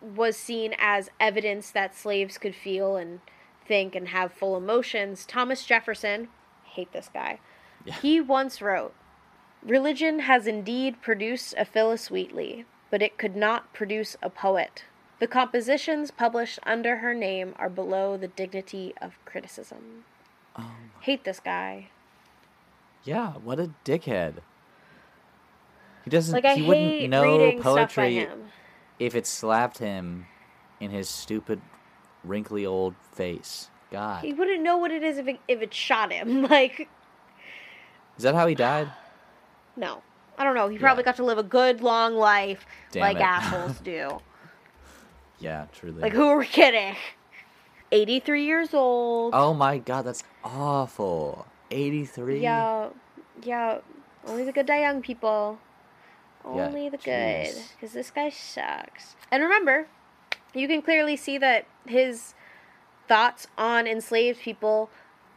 was 0.02 0.36
seen 0.36 0.74
as 0.80 1.10
evidence 1.20 1.70
that 1.72 1.96
slaves 1.96 2.38
could 2.38 2.56
feel 2.56 2.96
and 2.98 3.20
think 3.68 3.94
and 3.96 4.08
have 4.10 4.34
full 4.34 4.58
emotions 4.58 5.26
thomas 5.26 5.66
jefferson 5.66 6.28
hate 6.64 6.92
this 6.92 7.10
guy 7.14 7.40
Yeah. 7.86 7.94
He 8.02 8.20
once 8.22 8.62
wrote, 8.62 8.94
Religion 9.66 10.20
has 10.20 10.46
indeed 10.48 11.02
produced 11.02 11.54
a 11.58 11.66
Phillis 11.66 12.12
Wheatley, 12.12 12.66
but 12.92 13.02
it 13.02 13.18
could 13.18 13.36
not 13.36 13.74
produce 13.74 14.18
a 14.22 14.30
poet. 14.30 14.84
The 15.20 15.28
compositions 15.28 16.12
published 16.12 16.60
under 16.64 16.98
her 16.98 17.14
name 17.14 17.54
are 17.58 17.70
below 17.70 18.18
the 18.18 18.28
dignity 18.28 18.94
of 19.02 19.14
criticism. 19.26 20.04
Oh, 20.58 20.72
Hate 21.02 21.24
this 21.24 21.40
guy. 21.40 21.88
yeah, 23.04 23.34
what 23.34 23.60
a 23.60 23.72
dickhead. 23.86 24.36
He 26.04 26.10
doesn't. 26.10 26.34
Like 26.34 26.46
I 26.46 26.56
he 26.56 26.64
wouldn't 26.64 27.10
know 27.10 27.24
reading 27.24 27.62
stuff 27.62 27.74
by 27.76 27.86
poetry 27.86 28.28
if 29.00 29.16
it 29.16 29.26
slapped 29.26 29.78
him 29.78 30.26
in 30.82 30.92
his 30.92 31.08
stupid, 31.08 31.62
wrinkly 32.24 32.66
old 32.66 32.96
face. 33.14 33.70
God, 33.92 34.24
He 34.26 34.34
wouldn't 34.34 34.62
know 34.62 34.78
what 34.78 34.92
it 34.92 35.04
is 35.04 35.18
if 35.18 35.28
it, 35.28 35.40
if 35.48 35.62
it 35.62 35.74
shot 35.74 36.12
him. 36.12 36.42
Like, 36.50 36.90
is 38.18 38.24
that 38.24 38.36
how 38.36 38.48
he 38.48 38.56
died? 38.56 38.92
No. 39.76 40.02
I 40.38 40.44
don't 40.44 40.56
know. 40.56 40.68
He 40.68 40.80
probably 40.80 41.04
got 41.04 41.16
to 41.18 41.24
live 41.24 41.38
a 41.38 41.44
good 41.44 41.82
long 41.82 42.16
life 42.16 42.66
Damn 42.92 43.02
like 43.02 43.18
it. 43.18 43.22
assholes 43.24 43.80
do. 43.80 44.20
Yeah, 45.40 45.66
truly. 45.74 46.02
Like, 46.02 46.14
who 46.14 46.28
are 46.28 46.38
we 46.40 46.48
kidding? 46.48 46.96
83 47.92 48.44
years 48.46 48.74
old. 48.74 49.34
oh 49.36 49.54
my 49.54 49.78
God, 49.78 50.04
that's 50.04 50.24
awful. 50.44 51.46
Eighty-three. 51.70 52.40
Yeah, 52.42 52.90
yeah. 53.44 53.80
Only 54.26 54.44
the 54.44 54.52
good 54.52 54.66
die 54.66 54.82
young, 54.82 55.02
people. 55.02 55.60
Yeah, 56.46 56.68
Only 56.68 56.90
the 56.90 56.98
good. 56.98 57.54
Because 57.76 57.94
this 57.94 58.10
guy 58.12 58.30
sucks. 58.30 59.16
And 59.32 59.42
remember, 59.44 59.88
you 60.54 60.68
can 60.68 60.82
clearly 60.82 61.16
see 61.16 61.38
that 61.38 61.66
his 61.88 62.34
thoughts 63.08 63.48
on 63.58 63.88
enslaved 63.88 64.40
people 64.40 64.90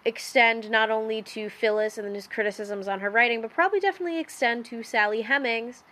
extend 0.06 0.70
not 0.70 0.88
only 0.88 1.20
to 1.20 1.50
Phillis 1.50 1.98
and 1.98 2.14
his 2.14 2.28
criticisms 2.28 2.86
on 2.86 3.00
her 3.00 3.10
writing, 3.10 3.42
but 3.42 3.50
probably 3.50 3.80
definitely 3.80 4.20
extend 4.20 4.64
to 4.66 4.84
Sally 4.84 5.22
Hemings, 5.22 5.82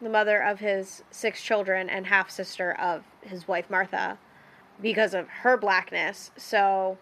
the 0.00 0.08
mother 0.08 0.42
of 0.42 0.60
his 0.60 1.02
six 1.10 1.42
children 1.42 1.90
and 1.90 2.06
half 2.06 2.30
sister 2.30 2.72
of 2.72 3.04
his 3.20 3.46
wife 3.46 3.68
Martha, 3.68 4.18
because 4.80 5.12
of 5.12 5.28
her 5.28 5.58
blackness. 5.58 6.30
So, 6.38 6.96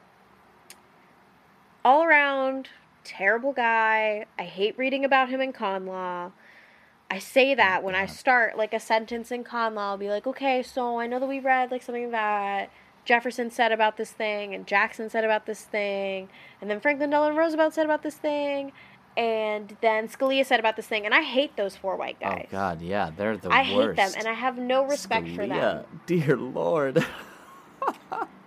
all 1.85 2.03
around, 2.03 2.71
terrible 3.05 3.53
guy. 3.53 4.27
I 4.37 4.43
hate 4.43 4.77
reading 4.77 5.05
about 5.05 5.29
him 5.29 5.41
in 5.41 5.53
con 5.53 5.87
law. 5.87 6.33
I 7.09 7.21
say 7.21 7.55
that 7.55 7.85
when 7.85 7.95
I 7.95 8.07
start 8.07 8.59
like 8.59 8.75
a 8.75 8.81
sentence 8.81 9.31
in 9.31 9.45
con 9.45 9.77
law, 9.77 9.91
I'll 9.91 9.97
be 9.97 10.09
like, 10.09 10.27
okay, 10.27 10.65
so 10.65 10.99
I 10.99 11.07
know 11.07 11.21
that 11.21 11.29
we 11.29 11.39
read 11.39 11.71
like 11.71 11.85
something 11.85 12.11
that 12.11 12.71
Jefferson 13.07 13.51
said 13.51 13.73
about 13.73 13.97
this 13.97 14.11
thing, 14.11 14.55
and 14.55 14.67
Jackson 14.67 15.09
said 15.09 15.25
about 15.25 15.47
this 15.47 15.63
thing, 15.63 16.29
and 16.61 16.69
then 16.71 16.81
Franklin 16.81 17.09
Delano 17.09 17.35
Roosevelt 17.35 17.73
said 17.73 17.87
about 17.87 18.03
this 18.03 18.17
thing, 18.17 18.73
and 19.17 19.77
then 19.81 20.09
Scalia 20.09 20.45
said 20.45 20.61
about 20.61 20.77
this 20.77 20.87
thing, 20.87 21.07
and 21.07 21.15
I 21.15 21.23
hate 21.23 21.57
those 21.57 21.77
four 21.77 21.97
white 21.97 22.21
guys. 22.21 22.33
Oh 22.33 22.43
guys. 22.43 22.49
God, 22.51 22.83
yeah, 22.83 23.11
they're 23.17 23.39
the 23.39 23.51
I 23.51 23.63
hate 23.63 23.97
them, 23.97 24.13
and 24.19 24.29
I 24.29 24.35
have 24.35 24.59
no 24.59 24.85
respect 24.85 25.29
for 25.31 25.47
them. 25.47 25.51
Scalia, 25.51 25.85
Dear 26.05 26.37
Lord. 26.37 27.05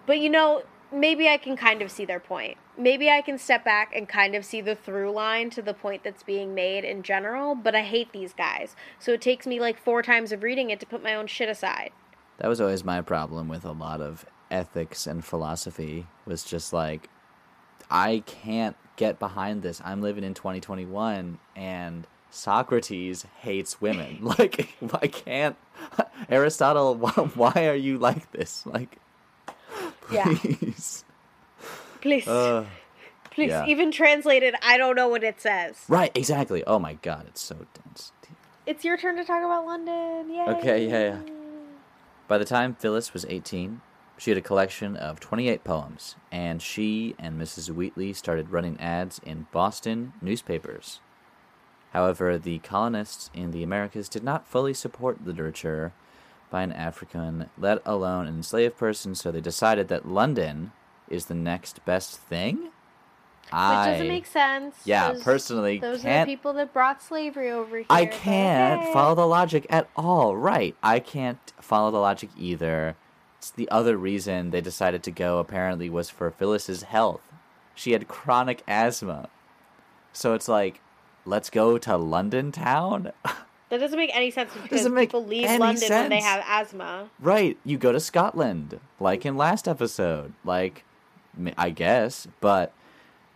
But 0.09 0.17
you 0.21 0.29
know, 0.31 0.63
maybe 0.91 1.29
I 1.29 1.37
can 1.37 1.55
kind 1.55 1.83
of 1.83 1.91
see 1.91 2.03
their 2.03 2.19
point. 2.19 2.57
Maybe 2.75 3.11
I 3.11 3.21
can 3.21 3.37
step 3.37 3.63
back 3.63 3.93
and 3.95 4.09
kind 4.09 4.33
of 4.33 4.43
see 4.43 4.59
the 4.59 4.73
through 4.73 5.11
line 5.11 5.51
to 5.51 5.61
the 5.61 5.75
point 5.75 6.03
that's 6.03 6.23
being 6.23 6.55
made 6.55 6.83
in 6.83 7.03
general, 7.03 7.53
but 7.53 7.75
I 7.75 7.83
hate 7.83 8.11
these 8.11 8.33
guys. 8.33 8.75
So 8.97 9.11
it 9.11 9.21
takes 9.21 9.45
me 9.45 9.59
like 9.59 9.79
four 9.79 10.01
times 10.01 10.31
of 10.31 10.41
reading 10.41 10.71
it 10.71 10.79
to 10.79 10.87
put 10.87 11.03
my 11.03 11.13
own 11.13 11.27
shit 11.27 11.47
aside. 11.47 11.91
That 12.37 12.47
was 12.47 12.59
always 12.59 12.83
my 12.83 13.01
problem 13.01 13.49
with 13.49 13.63
a 13.65 13.71
lot 13.71 14.01
of 14.01 14.25
ethics 14.51 15.05
and 15.07 15.23
philosophy 15.23 16.07
was 16.25 16.43
just 16.43 16.73
like 16.73 17.09
I 17.91 18.23
can't 18.25 18.75
get 18.97 19.17
behind 19.19 19.61
this. 19.63 19.81
I'm 19.83 20.01
living 20.01 20.23
in 20.23 20.33
2021 20.33 21.39
and 21.55 22.05
Socrates 22.31 23.25
hates 23.41 23.81
women. 23.81 24.19
like 24.21 24.69
I 24.93 25.07
can't 25.07 25.55
Aristotle, 26.29 26.95
why, 26.95 27.11
why 27.35 27.67
are 27.67 27.75
you 27.75 27.97
like 27.97 28.31
this? 28.31 28.65
Like 28.65 28.97
Yeah. 30.11 30.25
please. 30.25 31.03
Please, 32.01 32.27
Uh, 32.27 32.65
please, 33.31 33.49
yeah. 33.49 33.65
even 33.65 33.91
translated, 33.91 34.55
I 34.63 34.77
don't 34.77 34.95
know 34.95 35.09
what 35.09 35.21
it 35.23 35.41
says. 35.41 35.83
right, 35.89 36.11
exactly. 36.15 36.63
Oh 36.65 36.79
my 36.79 36.93
god, 36.93 37.25
it's 37.27 37.41
so 37.41 37.55
dense. 37.73 38.11
It's 38.65 38.85
your 38.85 38.97
turn 38.97 39.17
to 39.17 39.25
talk 39.25 39.43
about 39.43 39.65
London. 39.65 40.29
Yay. 40.29 40.45
Okay, 40.57 40.87
yeah, 40.87 41.15
yeah. 41.25 41.33
By 42.27 42.37
the 42.37 42.45
time 42.45 42.75
Phillis 42.75 43.13
was 43.13 43.25
18, 43.27 43.81
she 44.19 44.31
had 44.31 44.37
a 44.37 44.41
collection 44.41 44.97
of 44.97 45.21
28 45.21 45.63
poems, 45.63 46.17
and 46.29 46.61
she 46.61 47.15
and 47.17 47.39
Mrs. 47.41 47.69
Wheatley 47.69 48.11
started 48.11 48.51
running 48.51 48.77
ads 48.77 49.21
in 49.25 49.47
Boston 49.53 50.11
newspapers. 50.21 50.99
However, 51.93 52.37
the 52.37 52.59
colonists 52.59 53.31
in 53.33 53.51
the 53.51 53.63
Americas 53.63 54.09
did 54.09 54.23
not 54.23 54.45
fully 54.45 54.73
support 54.73 55.25
literature 55.25 55.93
by 56.51 56.63
an 56.63 56.73
African, 56.73 57.49
let 57.57 57.81
alone 57.85 58.27
an 58.27 58.35
enslaved 58.35 58.77
person, 58.77 59.15
so 59.15 59.31
they 59.31 59.39
decided 59.39 59.87
that 59.87 60.05
London 60.05 60.73
is 61.07 61.27
the 61.27 61.33
next 61.33 61.83
best 61.85 62.17
thing. 62.17 62.57
Which 62.57 63.53
I, 63.53 63.91
doesn't 63.91 64.07
make 64.09 64.25
sense. 64.25 64.75
yeah, 64.83 65.13
Those- 65.13 65.23
personally, 65.23 65.79
Those 65.79 66.05
are 66.05 66.19
the 66.19 66.25
people 66.25 66.51
that 66.53 66.73
brought 66.73 67.01
slavery 67.01 67.49
over 67.49 67.77
here. 67.77 67.85
I 67.89 68.05
can't 68.05 68.81
okay. 68.81 68.93
follow 68.93 69.15
the 69.15 69.25
logic 69.25 69.65
at 69.69 69.89
all. 69.95 70.35
Right. 70.35 70.75
I 70.83 70.99
can't 70.99 71.39
follow 71.61 71.89
the 71.89 71.99
logic 71.99 72.29
either. 72.37 72.97
The 73.55 73.69
other 73.69 73.97
reason 73.97 74.49
they 74.51 74.61
decided 74.61 75.03
to 75.03 75.11
go 75.11 75.39
apparently 75.39 75.89
was 75.89 76.09
for 76.09 76.29
Phillis's 76.31 76.83
health. 76.83 77.21
She 77.75 77.91
had 77.93 78.07
chronic 78.07 78.63
asthma. 78.67 79.29
So 80.13 80.33
it's 80.33 80.47
like, 80.47 80.81
let's 81.25 81.49
go 81.49 81.77
to 81.77 81.97
London 81.97 82.51
town? 82.51 83.11
That 83.69 83.79
doesn't 83.79 83.99
make 83.99 84.09
any 84.15 84.31
sense 84.31 84.51
because 84.51 84.79
Doesn't 84.79 84.95
make 84.95 85.09
people 85.09 85.23
leave 85.27 85.47
London 85.59 85.89
when 85.91 86.09
they 86.09 86.21
have 86.21 86.43
asthma. 86.47 87.07
right. 87.19 87.55
You 87.63 87.77
go 87.77 87.91
to 87.91 87.99
Scotland, 87.99 88.79
like 88.99 89.27
in 89.27 89.37
last 89.37 89.67
episode. 89.67 90.33
Like, 90.43 90.83
I 91.55 91.69
guess, 91.69 92.27
but 92.41 92.73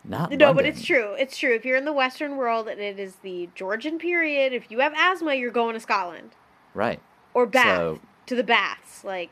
not 0.03 0.31
No, 0.31 0.51
but 0.51 0.65
it's 0.65 0.83
true. 0.83 1.13
It's 1.19 1.37
true. 1.37 1.53
If 1.53 1.65
you're 1.65 1.77
in 1.77 1.85
the 1.85 1.93
Western 1.93 2.35
world 2.35 2.67
and 2.67 2.81
it 2.81 2.97
is 2.97 3.17
the 3.17 3.47
Georgian 3.53 3.99
period, 3.99 4.53
if 4.53 4.71
you 4.71 4.79
have 4.79 4.93
asthma, 4.97 5.35
you're 5.35 5.51
going 5.51 5.75
to 5.75 5.79
Scotland 5.79 6.31
Right. 6.73 6.99
or 7.35 7.45
Bath 7.45 7.77
So, 7.77 7.99
to 8.25 8.33
the 8.35 8.43
baths. 8.43 9.03
Like 9.03 9.29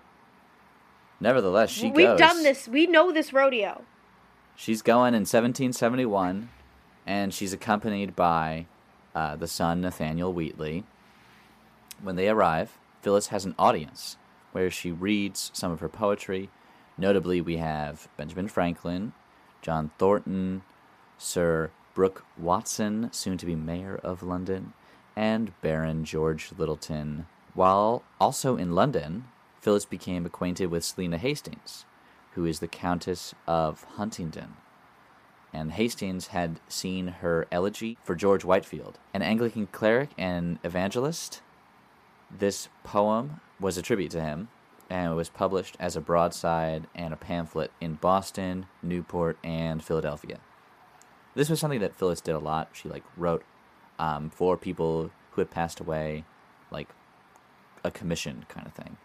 nevertheless, 1.22 1.70
she 1.70 1.90
goes. 1.90 1.96
we've 1.96 2.08
goes. 2.08 2.20
done 2.20 2.44
this. 2.44 2.68
We 2.68 2.88
know 2.88 3.12
this 3.12 3.32
rodeo. 3.32 3.84
She's 4.56 4.82
going 4.82 5.14
in 5.14 5.22
1771, 5.22 6.50
and 7.08 7.34
she's 7.34 7.54
accompanied 7.54 8.16
by 8.16 8.66
uh, 9.16 9.36
the 9.36 9.48
son 9.48 9.82
Nathaniel 9.82 10.34
Wheatley. 10.34 10.84
When 12.02 12.16
they 12.16 12.28
arrive, 12.30 12.78
Phillis 13.02 13.28
has 13.28 13.46
an 13.46 13.56
audience 13.58 14.18
where 14.52 14.70
she 14.70 14.92
reads 14.92 15.52
some 15.54 15.72
of 15.72 15.80
her 15.80 15.90
poetry. 15.90 16.50
Notably, 16.98 17.42
we 17.42 17.58
have 17.58 18.10
Benjamin 18.18 18.48
Franklin, 18.48 19.14
John 19.62 19.92
Thornton, 19.98 20.64
Sir 21.18 21.72
Brooke 21.94 22.26
Watson, 22.38 23.10
soon 23.12 23.38
to 23.38 23.46
be 23.46 23.56
mayor 23.56 24.00
of 24.04 24.24
London, 24.24 24.74
and 25.16 25.60
Baron 25.62 26.06
George 26.06 26.52
Lyttelton. 26.52 27.26
While 27.54 28.04
also 28.20 28.58
in 28.58 28.74
London, 28.74 29.26
Phillis 29.62 29.86
became 29.86 30.26
acquainted 30.26 30.68
with 30.68 30.84
Selina 30.84 31.18
Hastings, 31.18 31.86
who 32.34 32.46
is 32.46 32.60
the 32.60 32.68
Countess 32.68 33.34
of 33.48 33.84
Huntingdon. 33.96 34.56
and 35.54 35.74
Hastings 35.74 36.28
had 36.28 36.60
seen 36.68 37.08
her 37.08 37.46
elegy 37.52 37.98
for 38.04 38.16
George 38.16 38.44
Whitefield, 38.46 38.98
an 39.14 39.22
Anglican 39.22 39.68
cleric 39.68 40.10
and 40.18 40.60
evangelist. 40.64 41.42
This 42.36 42.70
poem 42.84 43.42
was 43.60 43.78
a 43.78 43.82
tribute 43.82 44.12
to 44.12 44.22
him, 44.22 44.48
and 44.90 45.16
was 45.16 45.30
published 45.30 45.78
as 45.80 45.96
a 45.96 46.02
broadside 46.02 46.88
and 46.96 47.14
a 47.14 47.18
pamphlet 47.18 47.72
in 47.80 47.96
Boston, 47.96 48.66
Newport, 48.82 49.38
and 49.44 49.84
Philadelphia. 49.84 50.40
This 51.34 51.50
was 51.50 51.60
something 51.60 51.80
that 51.80 51.96
Phillis 51.96 52.20
did 52.20 52.36
a 52.36 52.40
lot. 52.40 52.70
She 52.74 52.90
like 52.90 53.04
wrote 53.16 53.44
um, 54.00 54.30
for 54.30 54.58
people 54.58 55.12
who 55.32 55.42
had 55.42 55.52
passed 55.52 55.80
away, 55.80 56.26
like 56.72 56.90
a 57.84 57.92
commission 57.92 58.46
kind 58.50 58.68
of 58.68 58.74
thing. 58.74 58.98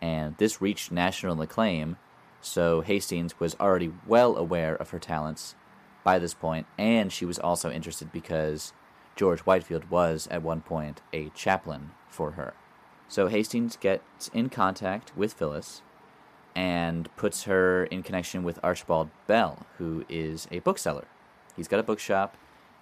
And 0.00 0.36
this 0.38 0.60
reached 0.60 0.90
national 0.90 1.40
acclaim, 1.42 1.96
so 2.40 2.80
Hastings 2.80 3.38
was 3.38 3.54
already 3.60 3.92
well 4.06 4.36
aware 4.36 4.74
of 4.74 4.90
her 4.90 4.98
talents 4.98 5.54
by 6.02 6.18
this 6.18 6.34
point, 6.34 6.66
and 6.78 7.12
she 7.12 7.26
was 7.26 7.38
also 7.38 7.70
interested 7.70 8.10
because 8.10 8.72
George 9.16 9.40
Whitefield 9.40 9.90
was 9.90 10.26
at 10.30 10.42
one 10.42 10.62
point 10.62 11.02
a 11.12 11.28
chaplain 11.30 11.90
for 12.08 12.32
her. 12.32 12.54
So 13.08 13.26
Hastings 13.26 13.76
gets 13.76 14.28
in 14.28 14.48
contact 14.48 15.12
with 15.16 15.34
Phillis 15.34 15.82
and 16.54 17.14
puts 17.16 17.44
her 17.44 17.84
in 17.84 18.02
connection 18.02 18.42
with 18.42 18.58
Archibald 18.62 19.10
Bell, 19.26 19.66
who 19.78 20.04
is 20.08 20.48
a 20.50 20.60
bookseller. 20.60 21.06
He's 21.56 21.68
got 21.68 21.80
a 21.80 21.84
bookshop, 21.84 22.36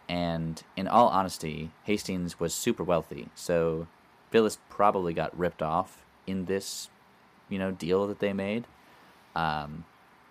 and 0.09 0.62
in 0.76 0.87
all 0.87 1.09
honesty, 1.09 1.72
Hastings 1.85 2.38
was 2.38 2.54
super 2.54 2.85
wealthy, 2.85 3.28
so 3.35 3.88
Phillis 4.31 4.59
probably 4.68 5.12
got 5.12 5.37
ripped 5.37 5.62
off 5.62 6.04
in 6.26 6.44
this, 6.44 6.88
you 7.48 7.58
know, 7.58 7.70
deal 7.70 8.06
that 8.06 8.18
they 8.18 8.32
made. 8.32 8.66
Um, 9.34 9.84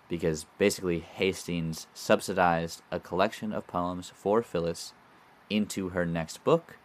because 0.08 0.46
basically 0.56 1.00
Hastings 1.00 1.86
subsidized 1.92 2.82
a 2.90 2.98
collection 2.98 3.52
of 3.52 3.66
poems 3.66 4.10
for 4.14 4.42
Phillis 4.42 4.94
into 5.50 5.90
her 5.90 6.06
next 6.06 6.42
book, 6.44 6.78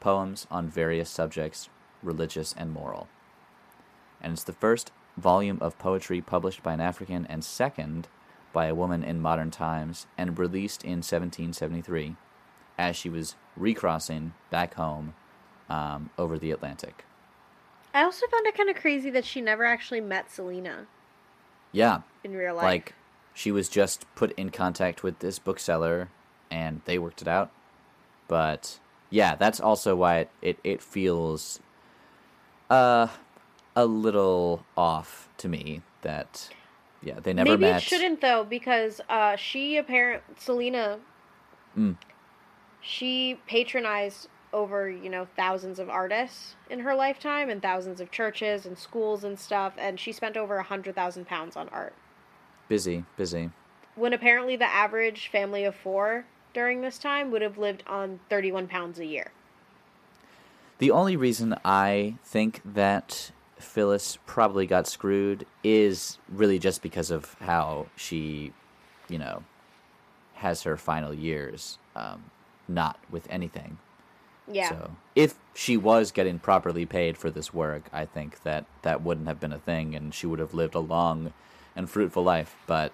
poems 0.00 0.46
on 0.50 0.68
various 0.68 1.10
subjects, 1.10 1.68
religious 2.02 2.54
and 2.56 2.70
moral. 2.70 3.08
And 4.20 4.34
it's 4.34 4.44
the 4.44 4.52
first 4.52 4.92
volume 5.16 5.58
of 5.60 5.78
poetry 5.78 6.20
published 6.20 6.62
by 6.62 6.74
an 6.74 6.80
African 6.80 7.26
and 7.26 7.42
second 7.42 8.08
by 8.52 8.66
a 8.66 8.74
woman 8.74 9.02
in 9.02 9.20
modern 9.20 9.50
times 9.50 10.06
and 10.16 10.38
released 10.38 10.84
in 10.84 10.98
1773 10.98 12.16
as 12.78 12.96
she 12.96 13.08
was 13.08 13.36
recrossing 13.56 14.34
back 14.50 14.74
home 14.74 15.14
um, 15.68 16.10
over 16.18 16.38
the 16.38 16.50
Atlantic. 16.50 17.04
I 17.96 18.02
also 18.02 18.26
found 18.26 18.46
it 18.46 18.54
kind 18.54 18.68
of 18.68 18.76
crazy 18.76 19.08
that 19.08 19.24
she 19.24 19.40
never 19.40 19.64
actually 19.64 20.02
met 20.02 20.30
Selina 20.30 20.84
Yeah, 21.72 22.00
in 22.22 22.34
real 22.36 22.54
life. 22.54 22.62
like 22.62 22.94
she 23.32 23.50
was 23.50 23.70
just 23.70 24.04
put 24.14 24.32
in 24.32 24.50
contact 24.50 25.02
with 25.02 25.20
this 25.20 25.38
bookseller 25.38 26.08
and 26.50 26.82
they 26.84 26.98
worked 26.98 27.22
it 27.22 27.28
out. 27.28 27.50
But 28.28 28.78
yeah, 29.08 29.34
that's 29.34 29.60
also 29.60 29.96
why 29.96 30.18
it, 30.18 30.30
it, 30.42 30.58
it 30.62 30.82
feels 30.82 31.58
uh 32.68 33.08
a 33.74 33.86
little 33.86 34.62
off 34.76 35.30
to 35.38 35.48
me 35.48 35.80
that 36.02 36.50
yeah, 37.02 37.18
they 37.22 37.32
never 37.32 37.52
Maybe 37.52 37.62
met. 37.62 37.76
it 37.76 37.82
shouldn't 37.82 38.20
though, 38.20 38.44
because 38.44 39.00
uh, 39.08 39.36
she 39.36 39.78
apparent 39.78 40.22
Selina, 40.38 40.98
Mm. 41.78 41.96
she 42.82 43.38
patronized 43.46 44.28
over 44.52 44.88
you 44.88 45.10
know 45.10 45.26
thousands 45.36 45.78
of 45.78 45.90
artists 45.90 46.54
in 46.70 46.80
her 46.80 46.94
lifetime 46.94 47.50
and 47.50 47.60
thousands 47.62 48.00
of 48.00 48.10
churches 48.10 48.66
and 48.66 48.78
schools 48.78 49.24
and 49.24 49.38
stuff, 49.38 49.74
and 49.76 49.98
she 49.98 50.12
spent 50.12 50.36
over 50.36 50.56
a 50.56 50.62
hundred 50.62 50.94
thousand 50.94 51.26
pounds 51.26 51.56
on 51.56 51.68
art. 51.70 51.94
Busy, 52.68 53.04
busy. 53.16 53.50
When 53.94 54.12
apparently 54.12 54.56
the 54.56 54.66
average 54.66 55.28
family 55.28 55.64
of 55.64 55.74
four 55.74 56.26
during 56.52 56.80
this 56.80 56.98
time 56.98 57.30
would 57.30 57.42
have 57.42 57.58
lived 57.58 57.82
on 57.86 58.20
thirty-one 58.28 58.66
pounds 58.66 58.98
a 58.98 59.06
year. 59.06 59.30
The 60.78 60.90
only 60.90 61.16
reason 61.16 61.56
I 61.64 62.16
think 62.24 62.60
that 62.64 63.32
Phillis 63.58 64.18
probably 64.26 64.66
got 64.66 64.86
screwed 64.86 65.46
is 65.64 66.18
really 66.28 66.58
just 66.58 66.82
because 66.82 67.10
of 67.10 67.34
how 67.40 67.86
she, 67.96 68.52
you 69.08 69.18
know, 69.18 69.42
has 70.34 70.64
her 70.64 70.76
final 70.76 71.14
years 71.14 71.78
um, 71.94 72.24
not 72.68 72.98
with 73.10 73.26
anything. 73.30 73.78
Yeah. 74.50 74.68
So 74.70 74.90
if 75.14 75.34
she 75.54 75.76
was 75.76 76.12
getting 76.12 76.38
properly 76.38 76.86
paid 76.86 77.18
for 77.18 77.30
this 77.30 77.52
work, 77.52 77.88
I 77.92 78.04
think 78.04 78.42
that 78.42 78.66
that 78.82 79.02
wouldn't 79.02 79.26
have 79.26 79.40
been 79.40 79.52
a 79.52 79.58
thing, 79.58 79.94
and 79.94 80.14
she 80.14 80.26
would 80.26 80.38
have 80.38 80.54
lived 80.54 80.74
a 80.74 80.80
long 80.80 81.32
and 81.74 81.90
fruitful 81.90 82.22
life. 82.22 82.56
But 82.66 82.92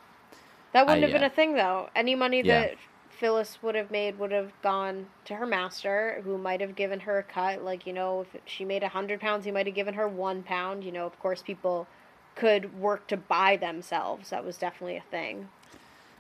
That 0.73 0.87
wouldn't 0.87 1.05
I, 1.05 1.09
have 1.09 1.13
been 1.13 1.25
uh, 1.25 1.27
a 1.27 1.31
thing, 1.31 1.55
though. 1.55 1.91
Any 1.95 2.15
money 2.15 2.43
yeah. 2.43 2.61
that 2.61 2.77
Phillis 3.11 3.59
would 3.63 3.75
have 3.75 3.91
made 3.91 4.19
would 4.19 4.33
have 4.33 4.53
gone 4.63 5.07
to 5.27 5.37
her 5.37 5.47
master, 5.47 6.23
who 6.25 6.39
might 6.39 6.61
have 6.61 6.75
given 6.75 7.01
her 7.01 7.19
a 7.19 7.23
cut. 7.23 7.63
Like, 7.63 7.87
you 7.87 7.93
know, 7.93 8.23
if 8.33 8.41
she 8.47 8.65
made 8.65 8.83
a 8.83 8.89
hundred 8.89 9.21
pounds, 9.21 9.45
he 9.45 9.51
might 9.51 9.67
have 9.67 9.75
given 9.75 9.95
her 9.95 10.09
one 10.09 10.43
pound. 10.43 10.85
You 10.85 10.93
know, 10.93 11.07
of 11.07 11.19
course, 11.21 11.43
people 11.43 11.87
could 12.35 12.81
work 12.81 13.07
to 13.09 13.17
buy 13.17 13.57
themselves. 13.57 14.31
That 14.31 14.45
was 14.45 14.57
definitely 14.57 14.97
a 14.97 15.05
thing. 15.11 15.49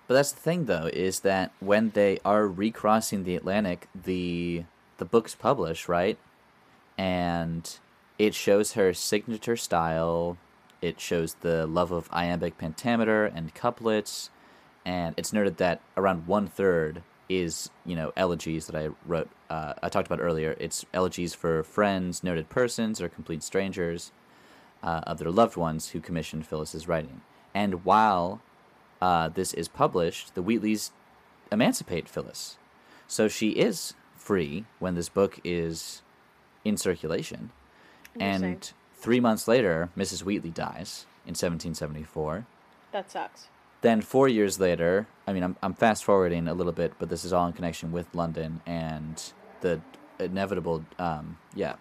But 0.06 0.14
that's 0.14 0.32
the 0.32 0.40
thing, 0.40 0.66
though, 0.66 0.90
is 0.92 1.20
that 1.20 1.52
when 1.60 1.90
they 1.90 2.18
are 2.24 2.46
recrossing 2.46 3.24
the 3.24 3.34
Atlantic, 3.34 3.88
the 3.94 4.64
the 5.02 5.08
book's 5.08 5.34
published, 5.34 5.88
right? 5.88 6.16
And 6.96 7.68
it 8.20 8.34
shows 8.36 8.74
her 8.74 8.94
signature 8.94 9.56
style. 9.56 10.38
It 10.80 11.00
shows 11.00 11.34
the 11.40 11.66
love 11.66 11.90
of 11.90 12.08
iambic 12.12 12.56
pentameter 12.56 13.24
and 13.24 13.52
couplets, 13.52 14.30
and 14.84 15.12
it's 15.16 15.32
noted 15.32 15.56
that 15.56 15.80
around 15.96 16.28
one 16.28 16.46
third 16.46 17.02
is 17.28 17.70
you 17.84 17.96
know 17.96 18.12
elegies 18.16 18.66
that 18.68 18.76
I 18.76 18.90
wrote. 19.04 19.28
Uh, 19.50 19.74
I 19.82 19.88
talked 19.88 20.06
about 20.06 20.20
earlier. 20.20 20.54
It's 20.60 20.86
elegies 20.94 21.34
for 21.34 21.64
friends, 21.64 22.22
noted 22.22 22.48
persons, 22.48 23.00
or 23.00 23.08
complete 23.08 23.42
strangers 23.42 24.12
uh, 24.84 25.00
of 25.04 25.18
their 25.18 25.32
loved 25.32 25.56
ones 25.56 25.88
who 25.88 26.00
commissioned 26.00 26.46
Phillis's 26.46 26.86
writing. 26.86 27.22
And 27.52 27.84
while 27.84 28.40
uh, 29.00 29.30
this 29.30 29.52
is 29.52 29.66
published, 29.66 30.36
the 30.36 30.44
Wheatleys 30.44 30.92
emancipate 31.50 32.08
Phillis. 32.08 32.56
So 33.08 33.26
she 33.26 33.50
is 33.50 33.94
free 34.22 34.64
when 34.78 34.94
this 34.94 35.08
book 35.08 35.40
is 35.44 36.02
in 36.64 36.76
circulation. 36.76 37.50
And 38.18 38.72
three 38.94 39.20
months 39.20 39.48
later, 39.48 39.90
Mrs. 39.96 40.22
Wheatley 40.22 40.50
dies 40.50 41.06
in 41.24 41.30
1774. 41.30 42.46
That 42.92 43.10
sucks. 43.10 43.48
Then 43.80 44.00
four 44.00 44.28
years 44.28 44.60
later, 44.60 45.08
I 45.26 45.32
mean, 45.32 45.42
I'm, 45.42 45.56
I'm 45.62 45.74
fast 45.74 46.04
forwarding 46.04 46.46
a 46.46 46.54
little 46.54 46.72
bit, 46.72 46.92
but 46.98 47.08
this 47.08 47.24
is 47.24 47.32
all 47.32 47.46
in 47.46 47.52
connection 47.52 47.90
with 47.90 48.14
London 48.14 48.60
and 48.64 49.20
the 49.60 49.80
inevitable, 50.20 50.84
um, 50.98 51.38
yeah, 51.54 51.74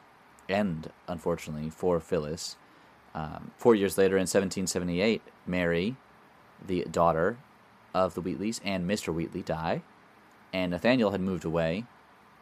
end, 0.49 0.89
unfortunately, 1.07 1.69
for 1.69 1.99
Phillis. 1.99 2.55
Um, 3.13 3.51
four 3.57 3.75
years 3.75 3.97
later, 3.97 4.15
in 4.15 4.21
1778, 4.21 5.21
Mary, 5.45 5.95
the 6.65 6.85
daughter 6.89 7.37
of 7.93 8.15
the 8.15 8.21
Wheatleys, 8.21 8.59
and 8.63 8.89
Mr. 8.89 9.13
Wheatley 9.13 9.43
die. 9.43 9.83
And 10.53 10.71
Nathaniel 10.71 11.11
had 11.11 11.21
moved 11.21 11.45
away 11.45 11.85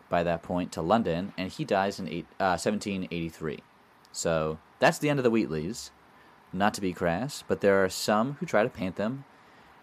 by 0.10 0.24
that 0.24 0.44
point 0.44 0.72
to 0.74 0.82
London, 0.82 1.34
and 1.38 1.52
he 1.52 1.64
dies 1.64 2.00
in 2.00 2.08
eight, 2.10 2.26
uh, 2.40 2.58
1783. 2.58 3.60
So 4.12 4.58
that's 4.80 4.98
the 4.98 5.10
end 5.10 5.20
of 5.20 5.24
the 5.24 5.32
Wheatleys. 5.32 5.92
Not 6.52 6.74
to 6.74 6.82
be 6.82 6.94
crass, 6.94 7.44
but 7.48 7.62
there 7.62 7.84
are 7.84 7.90
some 7.90 8.34
who 8.40 8.46
try 8.46 8.64
to 8.64 8.70
paint 8.70 8.96
them 8.96 9.24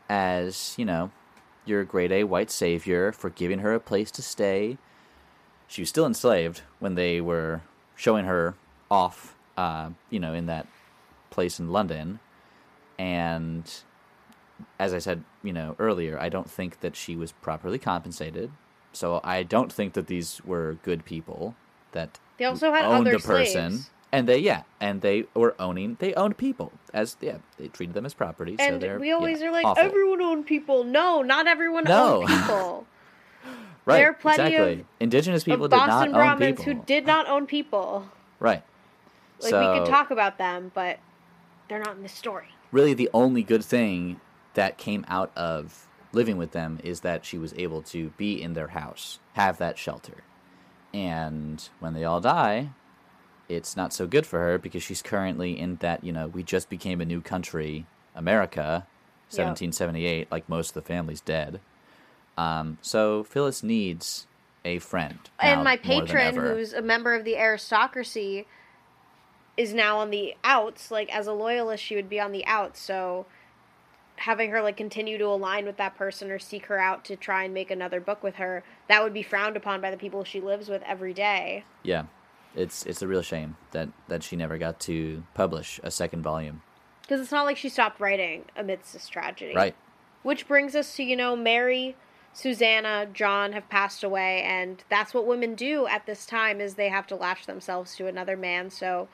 as, 0.08 0.74
you 0.76 0.84
know, 0.84 1.10
your 1.64 1.84
grade 1.84 2.12
A 2.12 2.24
white 2.24 2.50
savior 2.50 3.12
for 3.12 3.30
giving 3.30 3.60
her 3.60 3.74
a 3.74 3.80
place 3.80 4.10
to 4.12 4.22
stay. 4.22 4.78
She 5.68 5.82
was 5.82 5.88
still 5.88 6.06
enslaved 6.06 6.62
when 6.78 6.94
they 6.94 7.20
were 7.20 7.62
showing 7.94 8.24
her 8.24 8.54
off, 8.90 9.36
uh, 9.56 9.90
you 10.10 10.20
know, 10.20 10.32
in 10.32 10.46
that 10.46 10.66
place 11.30 11.58
in 11.60 11.70
London. 11.70 12.20
And 12.98 13.70
as 14.78 14.94
I 14.94 14.98
said, 14.98 15.24
you 15.42 15.52
know, 15.52 15.76
earlier, 15.78 16.18
I 16.18 16.28
don't 16.28 16.50
think 16.50 16.80
that 16.80 16.96
she 16.96 17.16
was 17.16 17.32
properly 17.32 17.78
compensated. 17.78 18.50
So 18.96 19.20
I 19.22 19.42
don't 19.42 19.70
think 19.72 19.92
that 19.92 20.06
these 20.06 20.40
were 20.44 20.78
good 20.82 21.04
people 21.04 21.54
that 21.92 22.18
They 22.38 22.46
also 22.46 22.72
had 22.72 22.84
owned 22.86 23.06
other 23.06 23.18
the 23.18 23.22
person. 23.22 23.70
slaves. 23.72 23.90
And 24.12 24.26
they, 24.26 24.38
yeah, 24.38 24.62
and 24.80 25.02
they 25.02 25.24
were 25.34 25.54
owning. 25.58 25.96
They 25.98 26.14
owned 26.14 26.38
people 26.38 26.72
as, 26.94 27.16
yeah, 27.20 27.38
they 27.58 27.68
treated 27.68 27.94
them 27.94 28.06
as 28.06 28.14
property. 28.14 28.56
so 28.58 28.64
And 28.64 28.80
they're, 28.80 28.98
we 28.98 29.12
always 29.12 29.40
yeah, 29.40 29.48
are 29.48 29.52
like, 29.52 29.66
awful. 29.66 29.82
everyone 29.84 30.22
owned 30.22 30.46
people. 30.46 30.84
No, 30.84 31.20
not 31.20 31.46
everyone 31.46 31.84
No. 31.84 32.18
owned 32.22 32.28
people. 32.28 32.86
right, 33.84 33.98
there 33.98 34.10
are 34.10 34.14
plenty 34.14 34.44
exactly. 34.54 34.72
of- 34.80 34.86
Indigenous 35.00 35.44
people 35.44 35.66
of 35.66 35.70
did 35.70 35.76
Boston 35.76 35.90
not 35.98 36.06
own 36.08 36.12
Brahmins 36.14 36.58
people. 36.60 36.72
who 36.72 36.82
did 36.86 37.04
not 37.06 37.28
own 37.28 37.46
people. 37.46 38.08
Right. 38.40 38.62
Like 39.42 39.50
so, 39.50 39.72
we 39.72 39.78
could 39.80 39.88
talk 39.88 40.10
about 40.10 40.38
them, 40.38 40.70
but 40.72 40.98
they're 41.68 41.80
not 41.80 41.96
in 41.96 42.02
the 42.02 42.08
story. 42.08 42.46
really 42.72 42.94
the 42.94 43.10
only 43.12 43.42
good 43.42 43.64
thing 43.64 44.20
that 44.54 44.78
came 44.78 45.04
out 45.08 45.30
of 45.36 45.86
living 46.16 46.38
with 46.38 46.52
them 46.52 46.80
is 46.82 47.00
that 47.00 47.24
she 47.24 47.36
was 47.36 47.54
able 47.56 47.82
to 47.82 48.08
be 48.16 48.42
in 48.42 48.54
their 48.54 48.68
house, 48.68 49.20
have 49.34 49.58
that 49.58 49.78
shelter. 49.78 50.24
And 50.92 51.68
when 51.78 51.92
they 51.92 52.04
all 52.04 52.22
die, 52.22 52.70
it's 53.48 53.76
not 53.76 53.92
so 53.92 54.06
good 54.06 54.26
for 54.26 54.40
her 54.40 54.58
because 54.58 54.82
she's 54.82 55.02
currently 55.02 55.58
in 55.58 55.76
that, 55.76 56.02
you 56.02 56.12
know, 56.12 56.26
we 56.26 56.42
just 56.42 56.70
became 56.70 57.02
a 57.02 57.04
new 57.04 57.20
country, 57.20 57.86
America, 58.14 58.86
1778, 59.28 60.32
like 60.32 60.48
most 60.48 60.70
of 60.70 60.74
the 60.74 60.82
family's 60.82 61.20
dead. 61.20 61.60
Um, 62.38 62.78
so 62.80 63.22
Phillis 63.22 63.62
needs 63.62 64.26
a 64.64 64.78
friend. 64.78 65.18
and 65.38 65.62
my 65.62 65.76
patron, 65.76 66.34
who's 66.34 66.72
a 66.72 66.82
member 66.82 67.14
of 67.14 67.24
the 67.24 67.36
aristocracy, 67.36 68.46
is 69.56 69.74
now 69.74 69.98
on 69.98 70.10
the 70.10 70.34
outs. 70.42 70.90
Like 70.90 71.14
as 71.14 71.26
a 71.26 71.32
loyalist, 71.32 71.84
she 71.84 71.94
would 71.94 72.08
be 72.08 72.18
on 72.18 72.32
the 72.32 72.44
outs. 72.46 72.80
So 72.80 73.26
having 74.16 74.50
her 74.50 74.62
like 74.62 74.76
continue 74.76 75.18
to 75.18 75.26
align 75.26 75.66
with 75.66 75.76
that 75.76 75.96
person 75.96 76.30
or 76.30 76.38
seek 76.38 76.66
her 76.66 76.78
out 76.78 77.04
to 77.04 77.16
try 77.16 77.44
and 77.44 77.52
make 77.52 77.70
another 77.70 78.00
book 78.00 78.22
with 78.22 78.36
her, 78.36 78.64
that 78.88 79.02
would 79.02 79.12
be 79.14 79.22
frowned 79.22 79.56
upon 79.56 79.80
by 79.80 79.90
the 79.90 79.96
people 79.96 80.24
she 80.24 80.40
lives 80.40 80.68
with 80.68 80.82
every 80.82 81.12
day. 81.12 81.64
yeah, 81.82 82.04
it's 82.54 82.86
it's 82.86 83.02
a 83.02 83.06
real 83.06 83.22
shame 83.22 83.56
that 83.72 83.88
that 84.08 84.22
she 84.22 84.36
never 84.36 84.56
got 84.58 84.80
to 84.80 85.22
publish 85.34 85.78
a 85.82 85.90
second 85.90 86.22
volume. 86.22 86.62
Because 87.02 87.20
it's 87.20 87.30
not 87.32 87.44
like 87.44 87.56
she 87.56 87.68
stopped 87.68 88.00
writing 88.00 88.46
amidst 88.56 88.92
this 88.92 89.08
tragedy. 89.08 89.54
Right. 89.54 89.76
Which 90.24 90.48
brings 90.48 90.74
us 90.74 90.96
to, 90.96 91.04
you 91.04 91.14
know, 91.14 91.36
Mary, 91.36 91.94
Susanna, 92.32 93.06
John 93.12 93.52
have 93.52 93.68
passed 93.68 94.02
away, 94.02 94.42
and 94.42 94.82
that's 94.90 95.14
what 95.14 95.24
women 95.24 95.54
do 95.54 95.86
at 95.86 96.04
this 96.06 96.26
time 96.26 96.60
is 96.60 96.74
they 96.74 96.88
have 96.88 97.06
to 97.06 97.14
lash 97.14 97.46
themselves 97.46 97.94
to 97.96 98.08
another 98.08 98.36
man. 98.36 98.70
So 98.70 99.08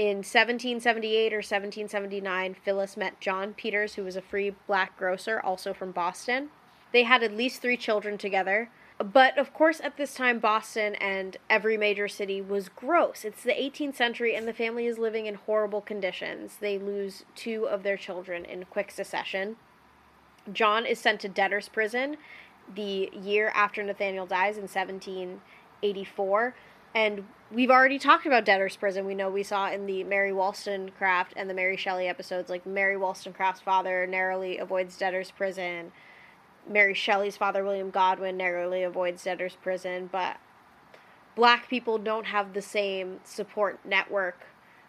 in 0.00 0.22
1778 0.24 1.30
or 1.30 1.44
1779, 1.44 2.54
Phillis 2.64 2.96
met 2.96 3.20
John 3.20 3.52
Peters, 3.52 3.96
who 3.96 4.04
was 4.04 4.16
a 4.16 4.22
free 4.22 4.54
black 4.66 4.96
grocer, 4.96 5.38
also 5.38 5.74
from 5.74 5.92
Boston. 5.92 6.48
They 6.90 7.02
had 7.02 7.22
at 7.22 7.36
least 7.36 7.60
three 7.60 7.76
children 7.76 8.16
together. 8.16 8.70
But 8.96 9.36
of 9.36 9.52
course, 9.52 9.78
at 9.78 9.98
this 9.98 10.14
time, 10.14 10.38
Boston 10.38 10.94
and 10.94 11.36
every 11.50 11.76
major 11.76 12.08
city 12.08 12.40
was 12.40 12.70
gross. 12.70 13.26
It's 13.26 13.42
the 13.42 13.52
18th 13.52 13.94
century, 13.94 14.34
and 14.34 14.48
the 14.48 14.54
family 14.54 14.86
is 14.86 14.96
living 14.96 15.26
in 15.26 15.34
horrible 15.34 15.82
conditions. 15.82 16.56
They 16.60 16.78
lose 16.78 17.26
two 17.34 17.68
of 17.68 17.82
their 17.82 17.98
children 17.98 18.46
in 18.46 18.64
quick 18.70 18.90
succession. 18.90 19.56
John 20.50 20.86
is 20.86 20.98
sent 20.98 21.20
to 21.20 21.28
debtor's 21.28 21.68
prison 21.68 22.16
the 22.74 23.10
year 23.12 23.52
after 23.54 23.82
Nathaniel 23.82 24.24
dies 24.24 24.56
in 24.56 24.62
1784. 24.62 26.54
And 26.94 27.24
we've 27.50 27.70
already 27.70 27.98
talked 27.98 28.26
about 28.26 28.44
debtor's 28.44 28.76
prison. 28.76 29.06
We 29.06 29.14
know 29.14 29.30
we 29.30 29.42
saw 29.42 29.70
in 29.70 29.86
the 29.86 30.04
Mary 30.04 30.32
Wollstonecraft 30.32 31.34
and 31.36 31.48
the 31.48 31.54
Mary 31.54 31.76
Shelley 31.76 32.08
episodes, 32.08 32.50
like 32.50 32.66
Mary 32.66 32.96
Wollstonecraft's 32.96 33.60
father 33.60 34.06
narrowly 34.06 34.58
avoids 34.58 34.96
debtor's 34.96 35.30
prison. 35.30 35.92
Mary 36.68 36.94
Shelley's 36.94 37.36
father, 37.36 37.64
William 37.64 37.90
Godwin, 37.90 38.36
narrowly 38.36 38.82
avoids 38.82 39.24
debtor's 39.24 39.56
prison. 39.56 40.08
But 40.10 40.36
black 41.36 41.68
people 41.68 41.98
don't 41.98 42.26
have 42.26 42.52
the 42.52 42.62
same 42.62 43.20
support 43.24 43.78
network 43.84 44.46